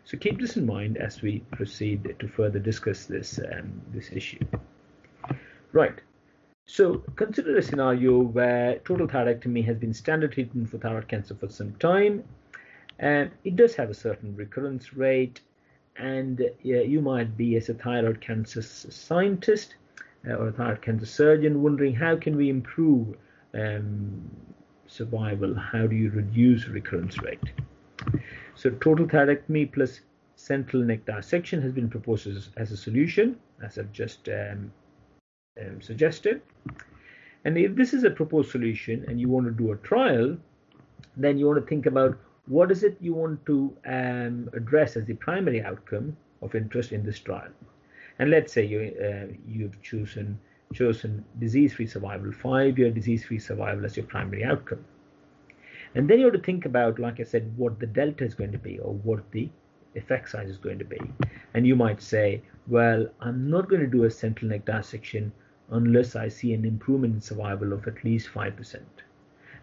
[0.04, 4.44] So keep this in mind as we proceed to further discuss this um, this issue.
[5.72, 6.00] Right.
[6.66, 11.48] So consider a scenario where total thyroidectomy has been standard treatment for thyroid cancer for
[11.48, 12.24] some time
[13.00, 15.40] and it does have a certain recurrence rate
[15.96, 19.74] and yeah, you might be as a thyroid cancer scientist
[20.28, 23.16] uh, or a thyroid cancer surgeon wondering how can we improve
[23.54, 24.30] um,
[24.86, 25.54] survival?
[25.54, 27.40] How do you reduce recurrence rate?
[28.54, 30.00] So total thyroidectomy plus
[30.36, 34.72] central neck dissection has been proposed as, as a solution as i've just um,
[35.60, 36.40] um, suggested.
[37.44, 40.36] And if this is a proposed solution and you want to do a trial
[41.16, 45.04] then you want to think about what is it you want to um, address as
[45.04, 47.50] the primary outcome of interest in this trial?
[48.18, 50.38] And let's say you, uh, you've chosen
[50.72, 54.84] chosen disease-free survival, five-year disease-free survival as your primary outcome.
[55.96, 58.52] And then you have to think about, like I said, what the delta is going
[58.52, 59.48] to be or what the
[59.96, 61.00] effect size is going to be.
[61.54, 65.32] And you might say, well, I'm not going to do a central neck dissection
[65.70, 68.80] unless I see an improvement in survival of at least 5%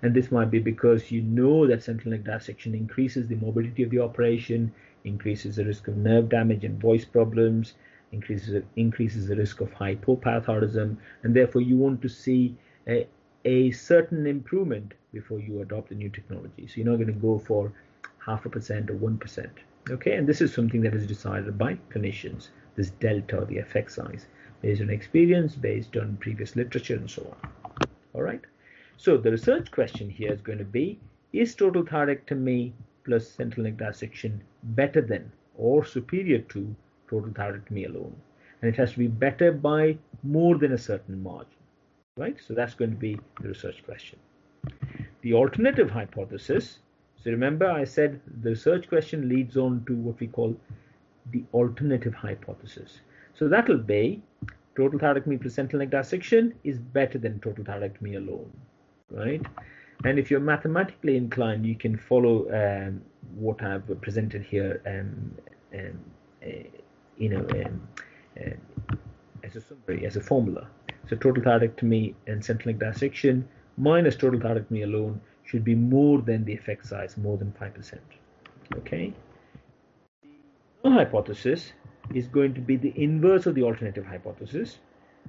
[0.02, 3.90] and this might be because you know that central neck dissection increases the morbidity of
[3.90, 4.72] the operation,
[5.04, 7.74] increases the risk of nerve damage and voice problems,
[8.12, 12.56] increases increases the risk of hypoparathyroidism, and therefore you want to see
[12.88, 13.08] a,
[13.46, 16.68] a certain improvement before you adopt the new technology.
[16.68, 17.72] So you're not going to go for
[18.26, 19.52] half a percent or one percent.
[19.90, 22.50] Okay, and this is something that is decided by clinicians.
[22.76, 24.28] This delta, the effect size,
[24.62, 27.88] based on experience, based on previous literature, and so on.
[28.14, 28.42] All right.
[29.00, 31.00] So the research question here is going to be,
[31.32, 32.74] is total thyroidectomy
[33.06, 36.76] plus central neck dissection better than or superior to
[37.08, 38.16] total thyroidectomy alone?
[38.60, 41.60] And it has to be better by more than a certain margin,
[42.18, 42.38] right?
[42.46, 44.18] So that's going to be the research question.
[45.22, 46.80] The alternative hypothesis,
[47.24, 50.58] so remember I said the research question leads on to what we call
[51.30, 53.02] the alternative hypothesis.
[53.36, 54.24] So that'll be
[54.76, 58.52] total thyroidectomy plus central neck dissection is better than total thyroidectomy alone
[59.12, 59.42] right?
[60.04, 63.02] And if you're mathematically inclined, you can follow um,
[63.36, 65.36] what I've presented here, um,
[65.74, 66.00] um,
[66.44, 66.68] uh,
[67.18, 67.88] you know, um,
[68.40, 68.96] uh,
[69.44, 70.68] as a summary, as a formula.
[71.10, 76.44] So total thyroidectomy and central neck dissection minus total thyroidectomy alone should be more than
[76.44, 78.00] the effect size, more than 5%.
[78.76, 79.14] Okay.
[80.84, 81.72] The hypothesis
[82.14, 84.80] is going to be the inverse of the alternative hypothesis.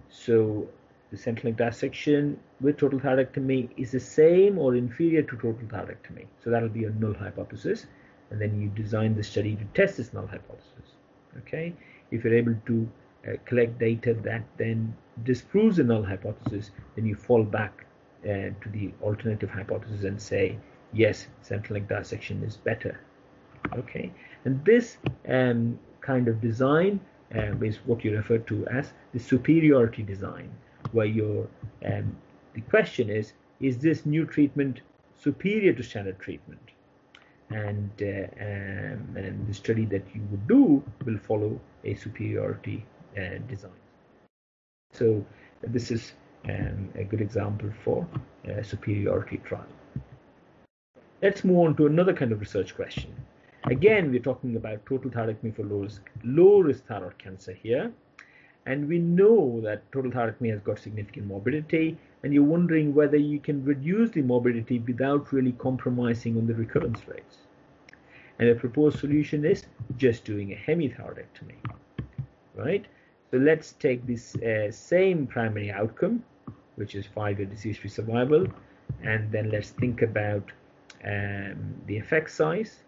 [0.08, 0.68] So
[1.10, 6.26] the central neck dissection with total thyroidectomy is the same or inferior to total thyroidectomy.
[6.44, 7.86] So that'll be a null hypothesis.
[8.30, 10.92] And then you design the study to test this null hypothesis.
[11.38, 11.74] Okay.
[12.10, 12.88] If you're able to
[13.26, 14.94] uh, collect data that then
[15.24, 17.86] disproves the null hypothesis, then you fall back
[18.24, 20.58] uh, to the alternative hypothesis and say,
[20.92, 23.00] yes, central neck dissection is better.
[23.74, 24.12] Okay.
[24.44, 27.00] And this um, kind of design
[27.34, 30.50] um, is what you refer to as the superiority design
[30.92, 31.48] where your
[31.84, 32.16] um,
[32.54, 34.80] the question is is this new treatment
[35.16, 36.60] superior to standard treatment?
[37.50, 42.84] And uh, um, and the study that you would do will follow a superiority
[43.16, 43.80] uh, design.
[44.92, 45.24] So
[45.62, 46.12] this is
[46.48, 48.06] um, a good example for
[48.44, 49.66] a superiority trial.
[51.22, 53.14] Let's move on to another kind of research question.
[53.64, 57.92] Again we're talking about total thyroidectomy for low risk low risk thyroid cancer here
[58.68, 63.40] and we know that total thyroidectomy has got significant morbidity, and you're wondering whether you
[63.40, 67.38] can reduce the morbidity without really compromising on the recurrence rates.
[68.38, 69.64] And the proposed solution is
[69.96, 71.56] just doing a hemithyroidectomy,
[72.54, 72.84] right?
[73.30, 76.22] So let's take this uh, same primary outcome,
[76.76, 78.46] which is five-year disease-free survival,
[79.02, 80.52] and then let's think about
[81.06, 82.80] um, the effect size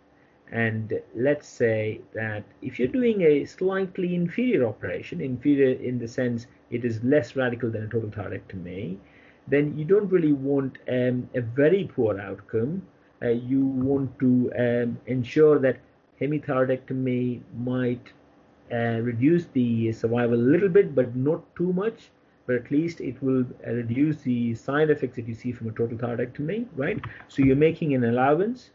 [0.53, 6.47] and let's say that if you're doing a slightly inferior operation, inferior in the sense
[6.71, 8.97] it is less radical than a total thyroidectomy,
[9.47, 12.83] then you don't really want um, a very poor outcome.
[13.23, 15.79] Uh, you want to um, ensure that
[16.21, 18.13] hemithyroidectomy might
[18.73, 22.11] uh, reduce the survival a little bit, but not too much.
[22.47, 25.73] But at least it will uh, reduce the side effects that you see from a
[25.73, 27.01] total thyroidectomy, right?
[27.29, 28.71] So you're making an allowance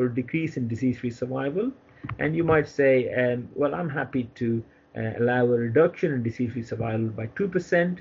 [0.00, 1.70] for a decrease in disease-free survival.
[2.18, 4.64] And you might say, um, well, I'm happy to
[4.96, 7.98] uh, allow a reduction in disease-free survival by 2%.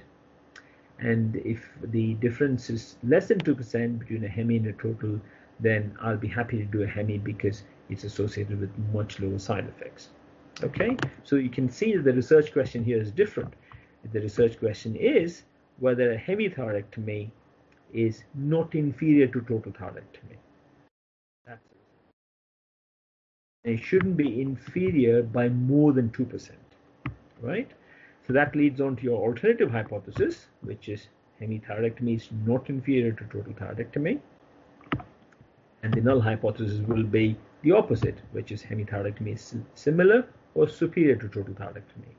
[0.99, 5.19] And if the difference is less than 2% between a hemi and a total,
[5.59, 9.67] then I'll be happy to do a hemi because it's associated with much lower side
[9.67, 10.07] effects.
[10.63, 13.53] Okay, so you can see that the research question here is different.
[14.13, 15.43] The research question is
[15.79, 17.29] whether a hemithyroidectomy
[17.93, 20.37] is not inferior to total thyroidectomy.
[23.65, 26.51] It shouldn't be inferior by more than 2%,
[27.41, 27.69] right?
[28.25, 31.09] So that leads on to your alternative hypothesis, which is
[31.41, 34.19] hemithyroidectomy is not inferior to total thyroidectomy.
[35.83, 41.15] And the null hypothesis will be the opposite, which is hemithyroidectomy is similar or superior
[41.15, 42.13] to total thyroidectomy.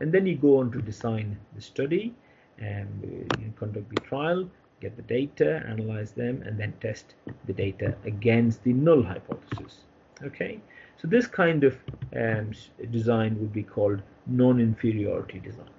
[0.00, 2.14] And then you go on to design the study
[2.58, 4.48] and uh, you conduct the trial,
[4.80, 7.14] get the data, analyze them, and then test
[7.46, 9.84] the data against the null hypothesis.
[10.24, 10.60] Okay,
[11.00, 11.76] so this kind of
[12.16, 12.52] um,
[12.90, 15.70] design would be called non-inferiority design.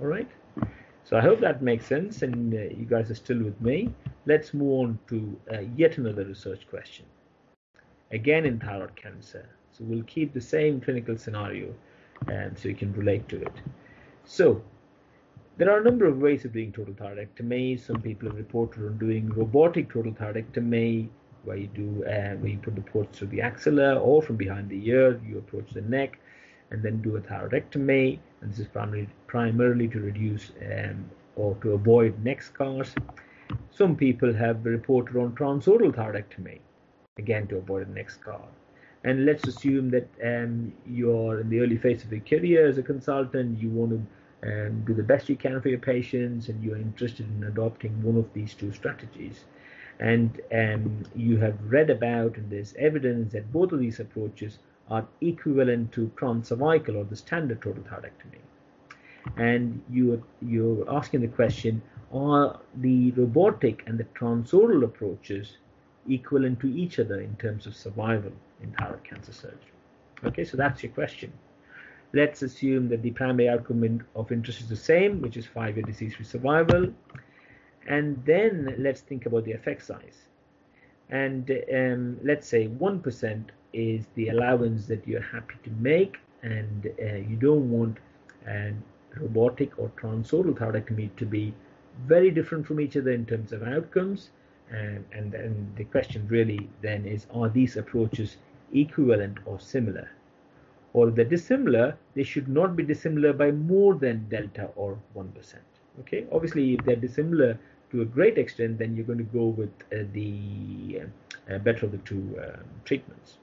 [0.00, 0.28] All right.
[1.04, 3.90] So I hope that makes sense and uh, you guys are still with me.
[4.26, 7.06] Let's move on to uh, yet another research question.
[8.12, 9.48] Again in thyroid cancer.
[9.72, 11.74] So we'll keep the same clinical scenario
[12.28, 13.52] um, so you can relate to it.
[14.24, 14.62] So
[15.56, 17.80] there are a number of ways of doing total thyroidectomy.
[17.80, 21.08] Some people have reported on doing robotic total thyroidectomy
[21.48, 24.68] where you do uh, where you put the ports through the axilla or from behind
[24.68, 26.18] the ear, you approach the neck
[26.70, 28.18] and then do a thyroidectomy.
[28.40, 32.94] And this is primarily primarily to reduce um, or to avoid neck scars.
[33.70, 36.58] Some people have reported on transoral thyroidectomy,
[37.16, 38.44] again to avoid a neck scar.
[39.04, 42.82] And let's assume that um, you're in the early phase of your career as a
[42.82, 44.00] consultant, you want to
[44.50, 48.18] um, do the best you can for your patients, and you're interested in adopting one
[48.18, 49.44] of these two strategies
[50.00, 54.58] and um, you have read about and there's evidence that both of these approaches
[54.90, 58.40] are equivalent to transcervical or the standard total thyroidectomy.
[59.36, 61.82] And you, you're asking the question,
[62.12, 65.56] are the robotic and the transoral approaches
[66.08, 68.32] equivalent to each other in terms of survival
[68.62, 69.58] in thyroid cancer surgery?
[70.24, 71.32] Okay, so that's your question.
[72.14, 76.24] Let's assume that the primary outcome of interest is the same, which is five-year disease-free
[76.24, 76.88] survival
[77.88, 80.28] and then let's think about the effect size
[81.10, 87.14] and um, let's say 1% is the allowance that you're happy to make and uh,
[87.16, 87.98] you don't want
[88.46, 88.72] a
[89.16, 91.52] robotic or transoral thyroidectomy to be
[92.06, 94.30] very different from each other in terms of outcomes
[94.70, 98.36] and, and the question really then is, are these approaches
[98.72, 100.10] equivalent or similar?
[100.92, 105.54] Or if they're dissimilar, they should not be dissimilar by more than delta or 1%.
[106.00, 107.58] Okay, obviously if they're dissimilar
[107.90, 111.02] to a great extent, then you're going to go with uh, the
[111.50, 113.38] uh, better of the two um, treatments.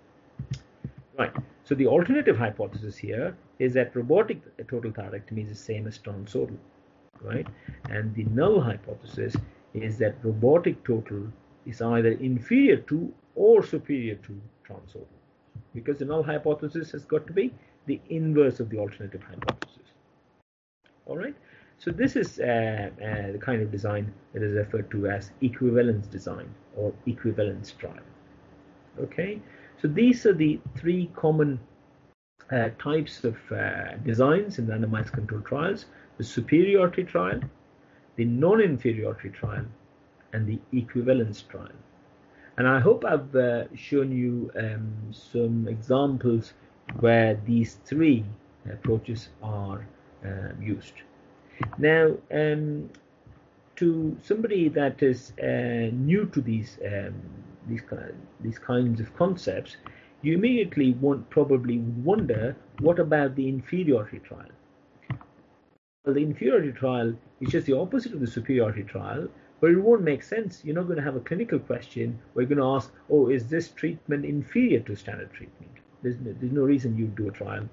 [1.17, 1.31] Right.
[1.63, 6.57] So the alternative hypothesis here is that robotic total thyroidectomy is the same as transoral,
[7.21, 7.47] right?
[7.89, 9.35] And the null hypothesis
[9.73, 11.27] is that robotic total
[11.65, 15.07] is either inferior to or superior to transoral,
[15.73, 17.53] because the null hypothesis has got to be
[17.85, 19.87] the inverse of the alternative hypothesis.
[21.05, 21.35] All right.
[21.79, 26.07] So this is uh, uh, the kind of design that is referred to as equivalence
[26.07, 28.05] design or equivalence trial.
[28.99, 29.41] Okay.
[29.81, 31.59] So these are the three common
[32.51, 35.85] uh, types of uh, designs in randomized controlled trials,
[36.17, 37.39] the superiority trial,
[38.15, 39.65] the non-inferiority trial,
[40.33, 41.75] and the equivalence trial.
[42.57, 46.53] And I hope I've uh, shown you um, some examples
[46.99, 48.23] where these three
[48.71, 49.85] approaches are
[50.25, 50.93] uh, used.
[51.77, 52.89] Now, um,
[53.77, 57.15] to somebody that is uh, new to these um,
[57.67, 57.81] these
[58.41, 59.77] these kinds of concepts,
[60.21, 64.49] you immediately want probably wonder what about the inferiority trial?
[66.05, 69.27] Well, the inferiority trial is just the opposite of the superiority trial,
[69.59, 70.63] but it won't make sense.
[70.63, 73.47] You're not going to have a clinical question where you're going to ask, oh, is
[73.47, 75.71] this treatment inferior to standard treatment?
[76.03, 77.67] There's no, there's no reason you do a trial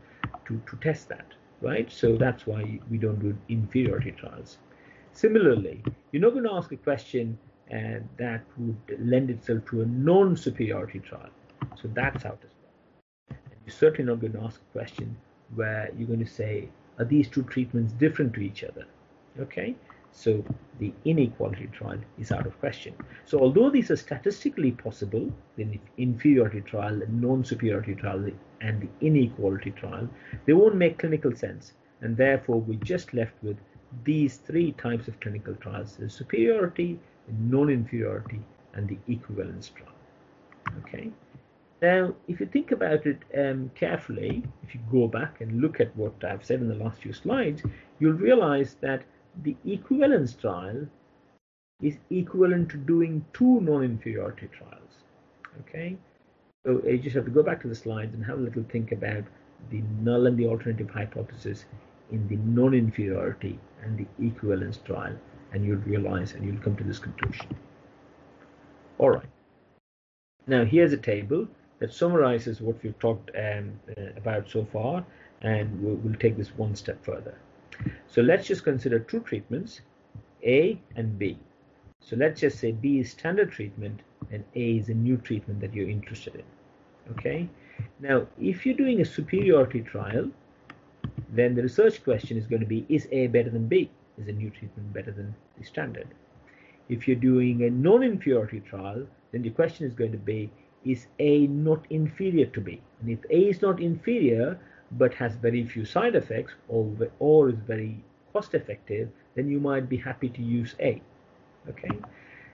[0.47, 1.26] to, to test that,
[1.63, 1.91] right?
[1.91, 4.59] So that's why we don't do inferiority trials.
[5.13, 7.39] Similarly, you're not going to ask a question
[7.73, 11.31] uh, that would lend itself to a non-superiority trial.
[11.81, 13.39] So that's out as well.
[13.51, 15.17] And you're certainly not going to ask a question
[15.55, 18.85] where you're going to say, are these two treatments different to each other?
[19.41, 19.75] Okay,
[20.11, 20.45] so
[20.79, 22.95] the inequality trial is out of question.
[23.25, 28.31] So although these are statistically possible, the inferiority trial, the non-superiority trial,
[28.63, 30.09] and the inequality trial,
[30.47, 31.75] they won't make clinical sense.
[32.01, 33.57] And therefore, we're just left with
[34.05, 36.99] these three types of clinical trials, the superiority,
[37.39, 38.41] non-inferiority,
[38.75, 39.89] and the equivalence trial.
[40.79, 41.11] Okay.
[41.83, 45.95] Now, if you think about it um, carefully, if you go back and look at
[45.97, 47.63] what I've said in the last few slides,
[47.99, 49.03] you'll realize that
[49.43, 50.87] the equivalence trial
[51.81, 55.03] is equivalent to doing two non-inferiority trials.
[55.61, 55.97] Okay,
[56.65, 58.93] so you just have to go back to the slides and have a little think
[58.93, 59.25] about
[59.71, 61.65] the null and the alternative hypothesis
[62.11, 65.17] in the non-inferiority and the equivalence trial,
[65.53, 67.47] and you'll realize and you'll come to this conclusion.
[68.99, 69.29] All right.
[70.47, 71.49] Now here's a table
[71.79, 75.05] that summarizes what we've talked um, uh, about so far,
[75.41, 77.37] and we'll, we'll take this one step further.
[78.07, 79.81] So let's just consider two treatments,
[80.45, 81.39] A and B.
[82.05, 84.00] So let's just say B is standard treatment
[84.30, 86.44] and A is a new treatment that you're interested in.
[87.12, 87.48] Okay.
[88.00, 90.30] Now, if you're doing a superiority trial,
[91.30, 93.90] then the research question is going to be, is A better than B?
[94.18, 96.09] Is a new treatment better than the standard?
[96.88, 100.50] If you're doing a non-inferiority trial, then the question is going to be,
[100.84, 102.80] is A not inferior to B?
[103.00, 104.59] And if A is not inferior
[104.98, 106.86] but has very few side effects or,
[107.18, 111.00] or is very cost effective, then you might be happy to use A.
[111.69, 111.91] Okay.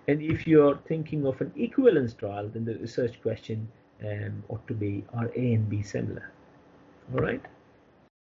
[0.09, 3.69] And if you're thinking of an equivalence trial, then the research question
[4.03, 6.31] um, ought to be are A and B similar?
[7.13, 7.43] All right.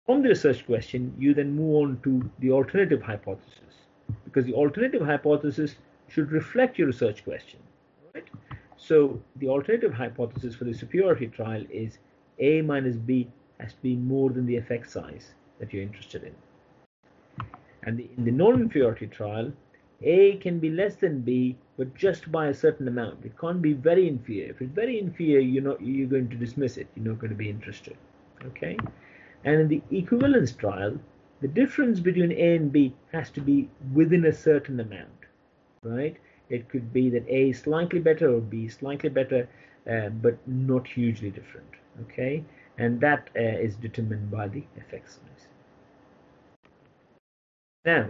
[0.07, 3.74] From the research question, you then move on to the alternative hypothesis
[4.24, 5.76] because the alternative hypothesis
[6.09, 7.61] should reflect your research question.
[8.14, 8.28] Right?
[8.76, 11.99] So the alternative hypothesis for the superiority trial is
[12.39, 16.35] A minus B has to be more than the effect size that you're interested in.
[17.85, 19.53] And the, in the non-inferiority trial,
[20.03, 23.24] A can be less than B, but just by a certain amount.
[23.24, 24.51] It can't be very inferior.
[24.51, 26.88] If it's very inferior, you're not you're going to dismiss it.
[26.95, 27.97] You're not going to be interested.
[28.47, 28.76] Okay.
[29.45, 30.99] And in the equivalence trial,
[31.40, 35.26] the difference between A and B has to be within a certain amount,
[35.82, 36.16] right?
[36.49, 39.49] It could be that A is slightly better or B is slightly better,
[39.90, 41.68] uh, but not hugely different,
[42.03, 42.45] okay?
[42.78, 45.49] And that uh, is determined by the effect size.
[47.84, 48.09] Now,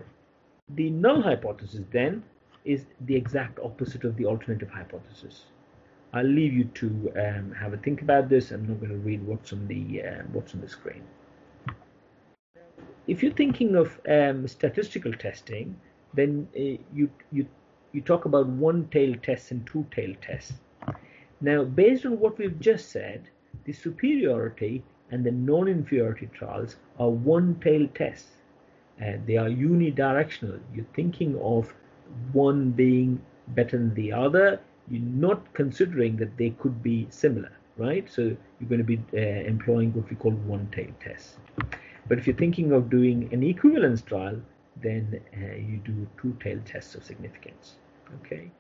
[0.69, 2.23] the null hypothesis then
[2.65, 5.45] is the exact opposite of the alternative hypothesis.
[6.13, 8.51] I'll leave you to um, have a think about this.
[8.51, 11.03] I'm not going to read what's on the uh, what's on the screen
[13.07, 15.77] if you're thinking of um, statistical testing,
[16.15, 17.47] then uh, you you
[17.93, 20.55] you talk about one-tailed tests and two-tailed tests.
[21.41, 23.29] Now, based on what we've just said,
[23.65, 28.31] the superiority and the non-inferiority trials are one-tailed tests.
[28.99, 30.61] And they are unidirectional.
[30.75, 31.73] You're thinking of
[32.33, 38.11] one being better than the other, you're not considering that they could be similar, right?
[38.11, 41.37] So you're going to be uh, employing what we call one-tailed tests.
[42.09, 44.41] But if you're thinking of doing an equivalence trial,
[44.83, 47.75] then uh, you do two-tailed tests of significance.
[48.21, 48.51] Okay.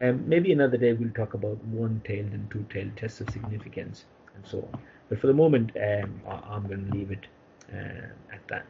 [0.00, 4.68] Um, maybe another day we'll talk about one-tailed and two-tailed tests of significance and so
[4.72, 4.80] on.
[5.08, 7.26] But for the moment, um, I'm going to leave it
[7.72, 8.66] uh, at that.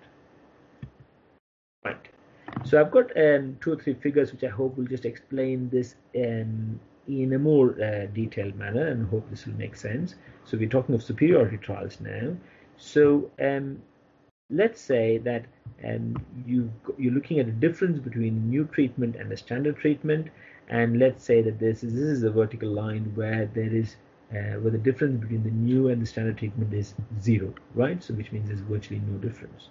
[2.65, 5.97] So I've got um, two or three figures which I hope will just explain this
[6.17, 10.15] um, in a more uh, detailed manner and hope this will make sense.
[10.45, 12.35] So we're talking of superiority trials now.
[12.77, 13.83] So um,
[14.51, 15.45] let's say that
[15.85, 20.29] um, you you're looking at a difference between new treatment and the standard treatment,
[20.69, 23.97] and let's say that this is this is a vertical line where there is
[24.33, 28.03] uh, where the difference between the new and the standard treatment is zero, right?
[28.03, 29.69] So which means there's virtually no difference.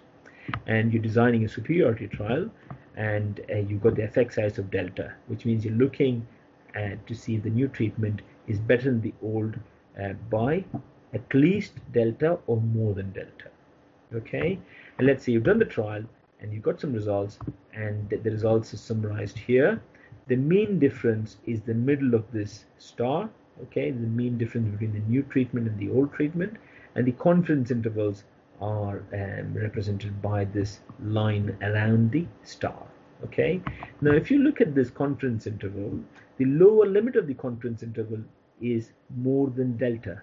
[0.66, 2.50] And you're designing a superiority trial,
[2.96, 6.26] and uh, you've got the effect size of delta, which means you're looking
[6.76, 9.58] uh, to see if the new treatment is better than the old
[10.00, 10.64] uh, by
[11.12, 13.48] at least delta or more than delta.
[14.14, 14.58] Okay,
[14.98, 16.04] and let's say you've done the trial
[16.40, 17.38] and you've got some results,
[17.72, 19.80] and the results are summarized here.
[20.26, 23.30] The mean difference is the middle of this star,
[23.62, 26.56] okay the mean difference between the new treatment and the old treatment
[26.94, 28.24] and the confidence intervals
[28.60, 32.86] are um, represented by this line around the star
[33.22, 33.60] okay?
[34.00, 35.98] Now if you look at this confidence interval
[36.36, 38.20] the lower limit of the confidence interval
[38.60, 40.22] is more than delta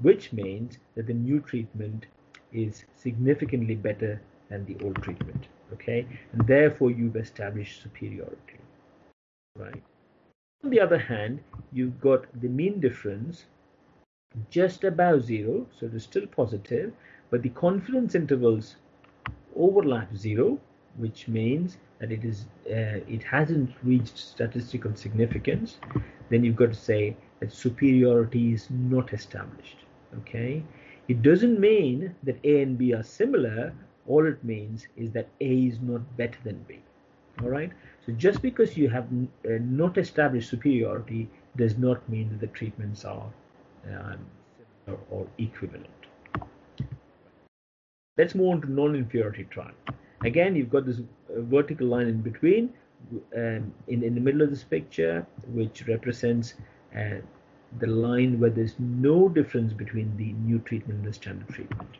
[0.00, 2.06] which means that the new treatment
[2.52, 6.06] is significantly better than the old treatment okay?
[6.32, 8.60] And therefore you've established superiority
[9.56, 9.82] right?
[10.64, 11.40] On the other hand,
[11.72, 13.46] you've got the mean difference
[14.50, 16.92] just above zero, so it is still positive,
[17.30, 18.76] but the confidence intervals
[19.56, 20.58] overlap zero,
[20.96, 25.78] which means that it is uh, it hasn't reached statistical significance.
[26.30, 29.78] Then you've got to say that superiority is not established.
[30.18, 30.62] Okay,
[31.08, 33.72] it doesn't mean that A and B are similar.
[34.06, 36.80] All it means is that A is not better than B.
[37.42, 37.72] All right.
[38.04, 39.06] So just because you have
[39.44, 43.28] uh, not established superiority does not mean that the treatments are
[43.92, 44.18] um,
[44.56, 46.05] similar or equivalent.
[48.18, 49.74] Let's move on to non-inferiority trial.
[50.24, 52.72] Again, you've got this uh, vertical line in between,
[53.36, 56.54] um, in, in the middle of this picture, which represents
[56.96, 57.16] uh,
[57.78, 61.98] the line where there's no difference between the new treatment and the standard treatment.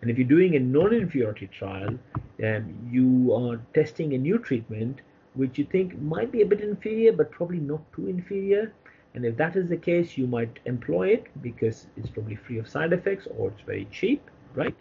[0.00, 1.98] And if you're doing a non-inferiority trial,
[2.44, 5.00] um, you are testing a new treatment
[5.34, 8.72] which you think might be a bit inferior but probably not too inferior
[9.14, 12.68] and if that is the case you might employ it because it's probably free of
[12.68, 14.74] side effects or it's very cheap right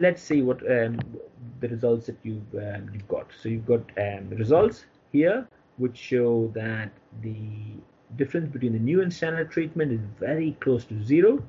[0.00, 0.98] let's see what um,
[1.60, 3.28] the results that you've, um, you've got.
[3.40, 6.90] So you've got um, results here which show that
[7.22, 7.36] the
[8.16, 11.44] difference between the new and standard treatment is very close to zero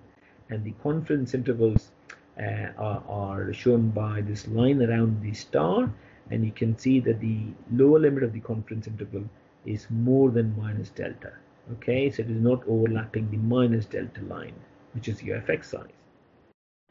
[0.49, 1.91] and the confidence intervals
[2.39, 5.91] uh, are, are shown by this line around the star
[6.29, 9.23] and you can see that the lower limit of the confidence interval
[9.65, 11.31] is more than minus delta.
[11.71, 14.53] Okay so it is not overlapping the minus delta line
[14.93, 15.89] which is your effect size.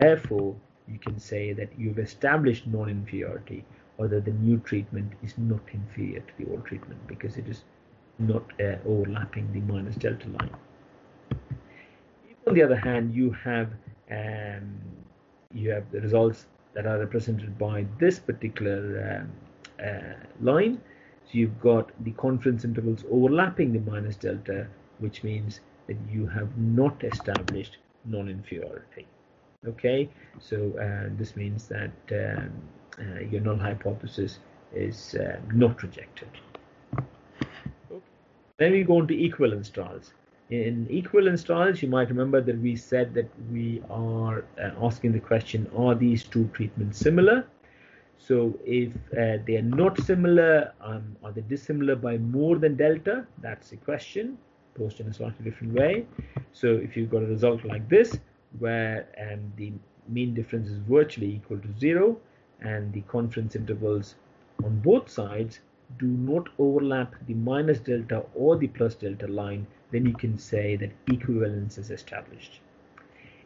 [0.01, 0.57] Therefore
[0.91, 3.65] you can say that you've established non-inferiority
[3.99, 7.63] or that the new treatment is not inferior to the old treatment because it is
[8.19, 10.51] not uh, overlapping the minus delta line
[12.29, 13.71] if on the other hand you have
[14.11, 14.81] um,
[15.53, 20.81] you have the results that are represented by this particular um, uh, line.
[21.25, 24.67] So you've got the confidence intervals overlapping the minus delta,
[24.99, 29.07] which means that you have not established non-inferiority.
[29.67, 32.51] Okay, so uh, this means that um,
[32.99, 34.39] uh, your null hypothesis
[34.73, 36.29] is uh, not rejected.
[37.91, 38.01] Okay.
[38.59, 40.13] Then we go on to equivalence trials.
[40.51, 45.21] In equivalence trials, you might remember that we said that we are uh, asking the
[45.21, 47.45] question, are these two treatments similar?
[48.19, 53.27] So if uh, they are not similar, um, are they dissimilar by more than delta?
[53.43, 54.39] That's the question
[54.75, 56.07] posed in a slightly different way.
[56.53, 58.19] So if you've got a result like this,
[58.59, 59.73] where um, the
[60.09, 62.19] mean difference is virtually equal to zero,
[62.61, 64.15] and the confidence intervals
[64.65, 65.61] on both sides
[65.99, 70.77] do not overlap the minus delta or the plus delta line, then you can say
[70.77, 72.61] that equivalence is established.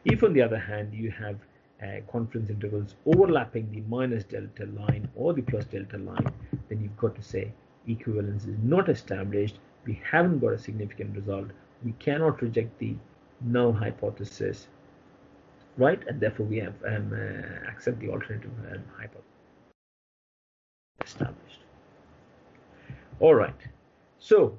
[0.05, 1.36] If on the other hand you have
[1.82, 6.32] uh, confidence intervals overlapping the minus delta line or the plus delta line,
[6.68, 7.53] then you've got to say
[7.86, 9.59] equivalence is not established.
[9.84, 11.48] We haven't got a significant result.
[11.84, 12.96] We cannot reject the
[13.40, 14.68] null hypothesis,
[15.77, 16.01] right?
[16.07, 19.33] And therefore we have um, uh, accept the alternative um, hypothesis
[21.05, 21.61] established.
[23.20, 23.61] All right.
[24.18, 24.57] So,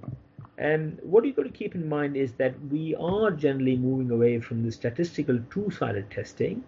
[0.61, 4.39] um, what you've got to keep in mind is that we are generally moving away
[4.39, 6.63] from the statistical two-sided testing,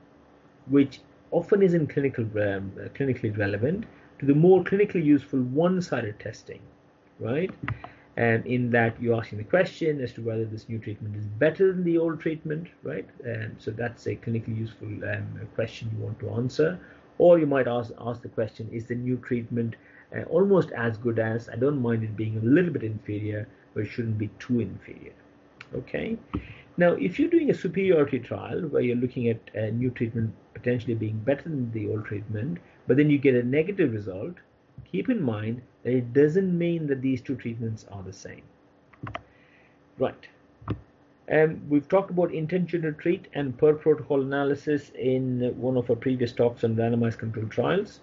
[0.68, 3.86] which often isn't clinical, um, clinically relevant,
[4.20, 6.62] to the more clinically useful one-sided testing,
[7.20, 7.52] right?
[8.18, 11.74] And in that you're asking the question as to whether this new treatment is better
[11.74, 13.08] than the old treatment, right?
[13.26, 16.80] And so that's a clinically useful um, question you want to answer.
[17.18, 19.76] Or you might ask, ask the question, is the new treatment
[20.16, 23.84] uh, almost as good as, I don't mind it being a little bit inferior, but
[23.84, 25.14] it shouldn't be too inferior.
[25.74, 26.18] Okay.
[26.78, 30.94] Now, if you're doing a superiority trial where you're looking at a new treatment potentially
[30.94, 34.36] being better than the old treatment, but then you get a negative result,
[34.84, 38.44] keep in mind that it doesn't mean that these two treatments are the same.
[39.98, 40.28] Right.
[41.32, 45.96] Um, we've talked about intention to treat and per protocol analysis in one of our
[45.96, 48.02] previous talks on randomized controlled trials.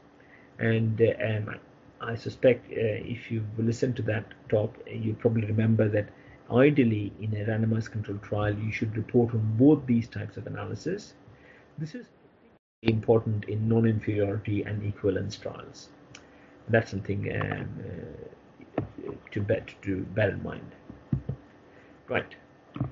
[0.59, 1.55] And uh, um,
[2.01, 6.09] I suspect uh, if you've listened to that talk, you probably remember that
[6.51, 11.15] ideally in a randomized controlled trial, you should report on both these types of analysis.
[11.79, 12.07] This is
[12.83, 15.91] important in non-inferiority and equivalence trials.
[16.69, 20.71] That's something um, uh, to, bet, to bear in mind.
[22.09, 22.35] Right.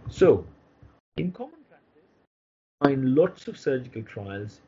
[0.08, 0.44] So,
[1.16, 2.08] in common practice,
[2.82, 4.60] find lots of surgical trials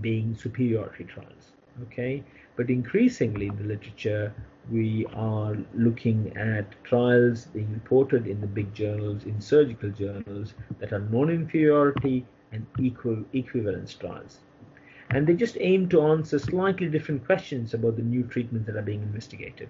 [0.00, 1.52] being superiority trials.
[1.82, 2.22] Okay,
[2.56, 4.32] but increasingly in the literature,
[4.70, 10.92] we are looking at trials being reported in the big journals, in surgical journals, that
[10.92, 14.38] are non-inferiority and equal equivalence trials.
[15.10, 18.82] And they just aim to answer slightly different questions about the new treatments that are
[18.82, 19.68] being investigated.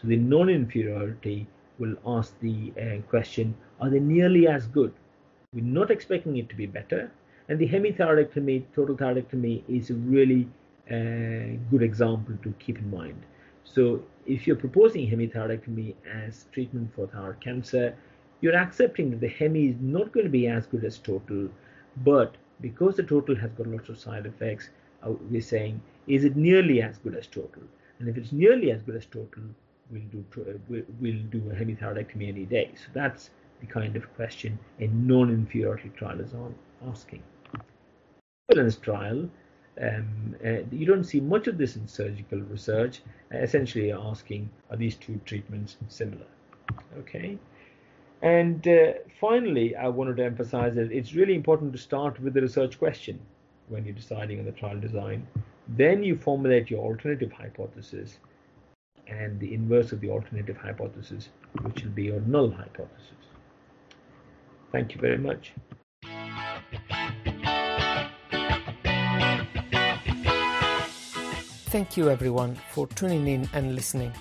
[0.00, 1.46] So the non-inferiority
[1.78, 4.92] will ask the uh, question, are they nearly as good?
[5.52, 7.10] We're not expecting it to be better.
[7.48, 10.48] And the hemithyroidectomy, total thyroidectomy is a really
[10.90, 13.22] uh, good example to keep in mind.
[13.64, 15.94] So if you're proposing hemithyroidectomy
[16.26, 17.94] as treatment for thyroid cancer,
[18.40, 21.48] you're accepting that the hemi is not going to be as good as total,
[22.04, 24.68] but because the total has got lots of side effects,
[25.06, 27.62] uh, we're saying, is it nearly as good as total?
[27.98, 29.42] And if it's nearly as good as total,
[29.90, 32.70] we'll do uh, we'll do a hemithyroidectomy any day.
[32.74, 33.30] So that's
[33.60, 36.54] the kind of question a non-inferiority trial is on
[36.86, 37.22] asking.
[38.48, 39.28] Equivalence trial,
[39.80, 43.02] um, uh, you don't see much of this in surgical research.
[43.32, 46.26] Uh, essentially, asking are these two treatments similar?
[46.98, 47.38] Okay.
[48.22, 52.42] And uh, finally, I wanted to emphasize that it's really important to start with the
[52.42, 53.20] research question
[53.68, 55.26] when you're deciding on the trial design.
[55.68, 58.18] Then you formulate your alternative hypothesis
[59.06, 61.28] and the inverse of the alternative hypothesis,
[61.62, 63.12] which will be your null hypothesis.
[64.72, 65.52] Thank you very much.
[71.70, 74.12] Thank you everyone for tuning in and listening.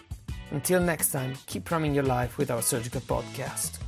[0.51, 3.79] Until next time, keep running your life with our surgical podcast.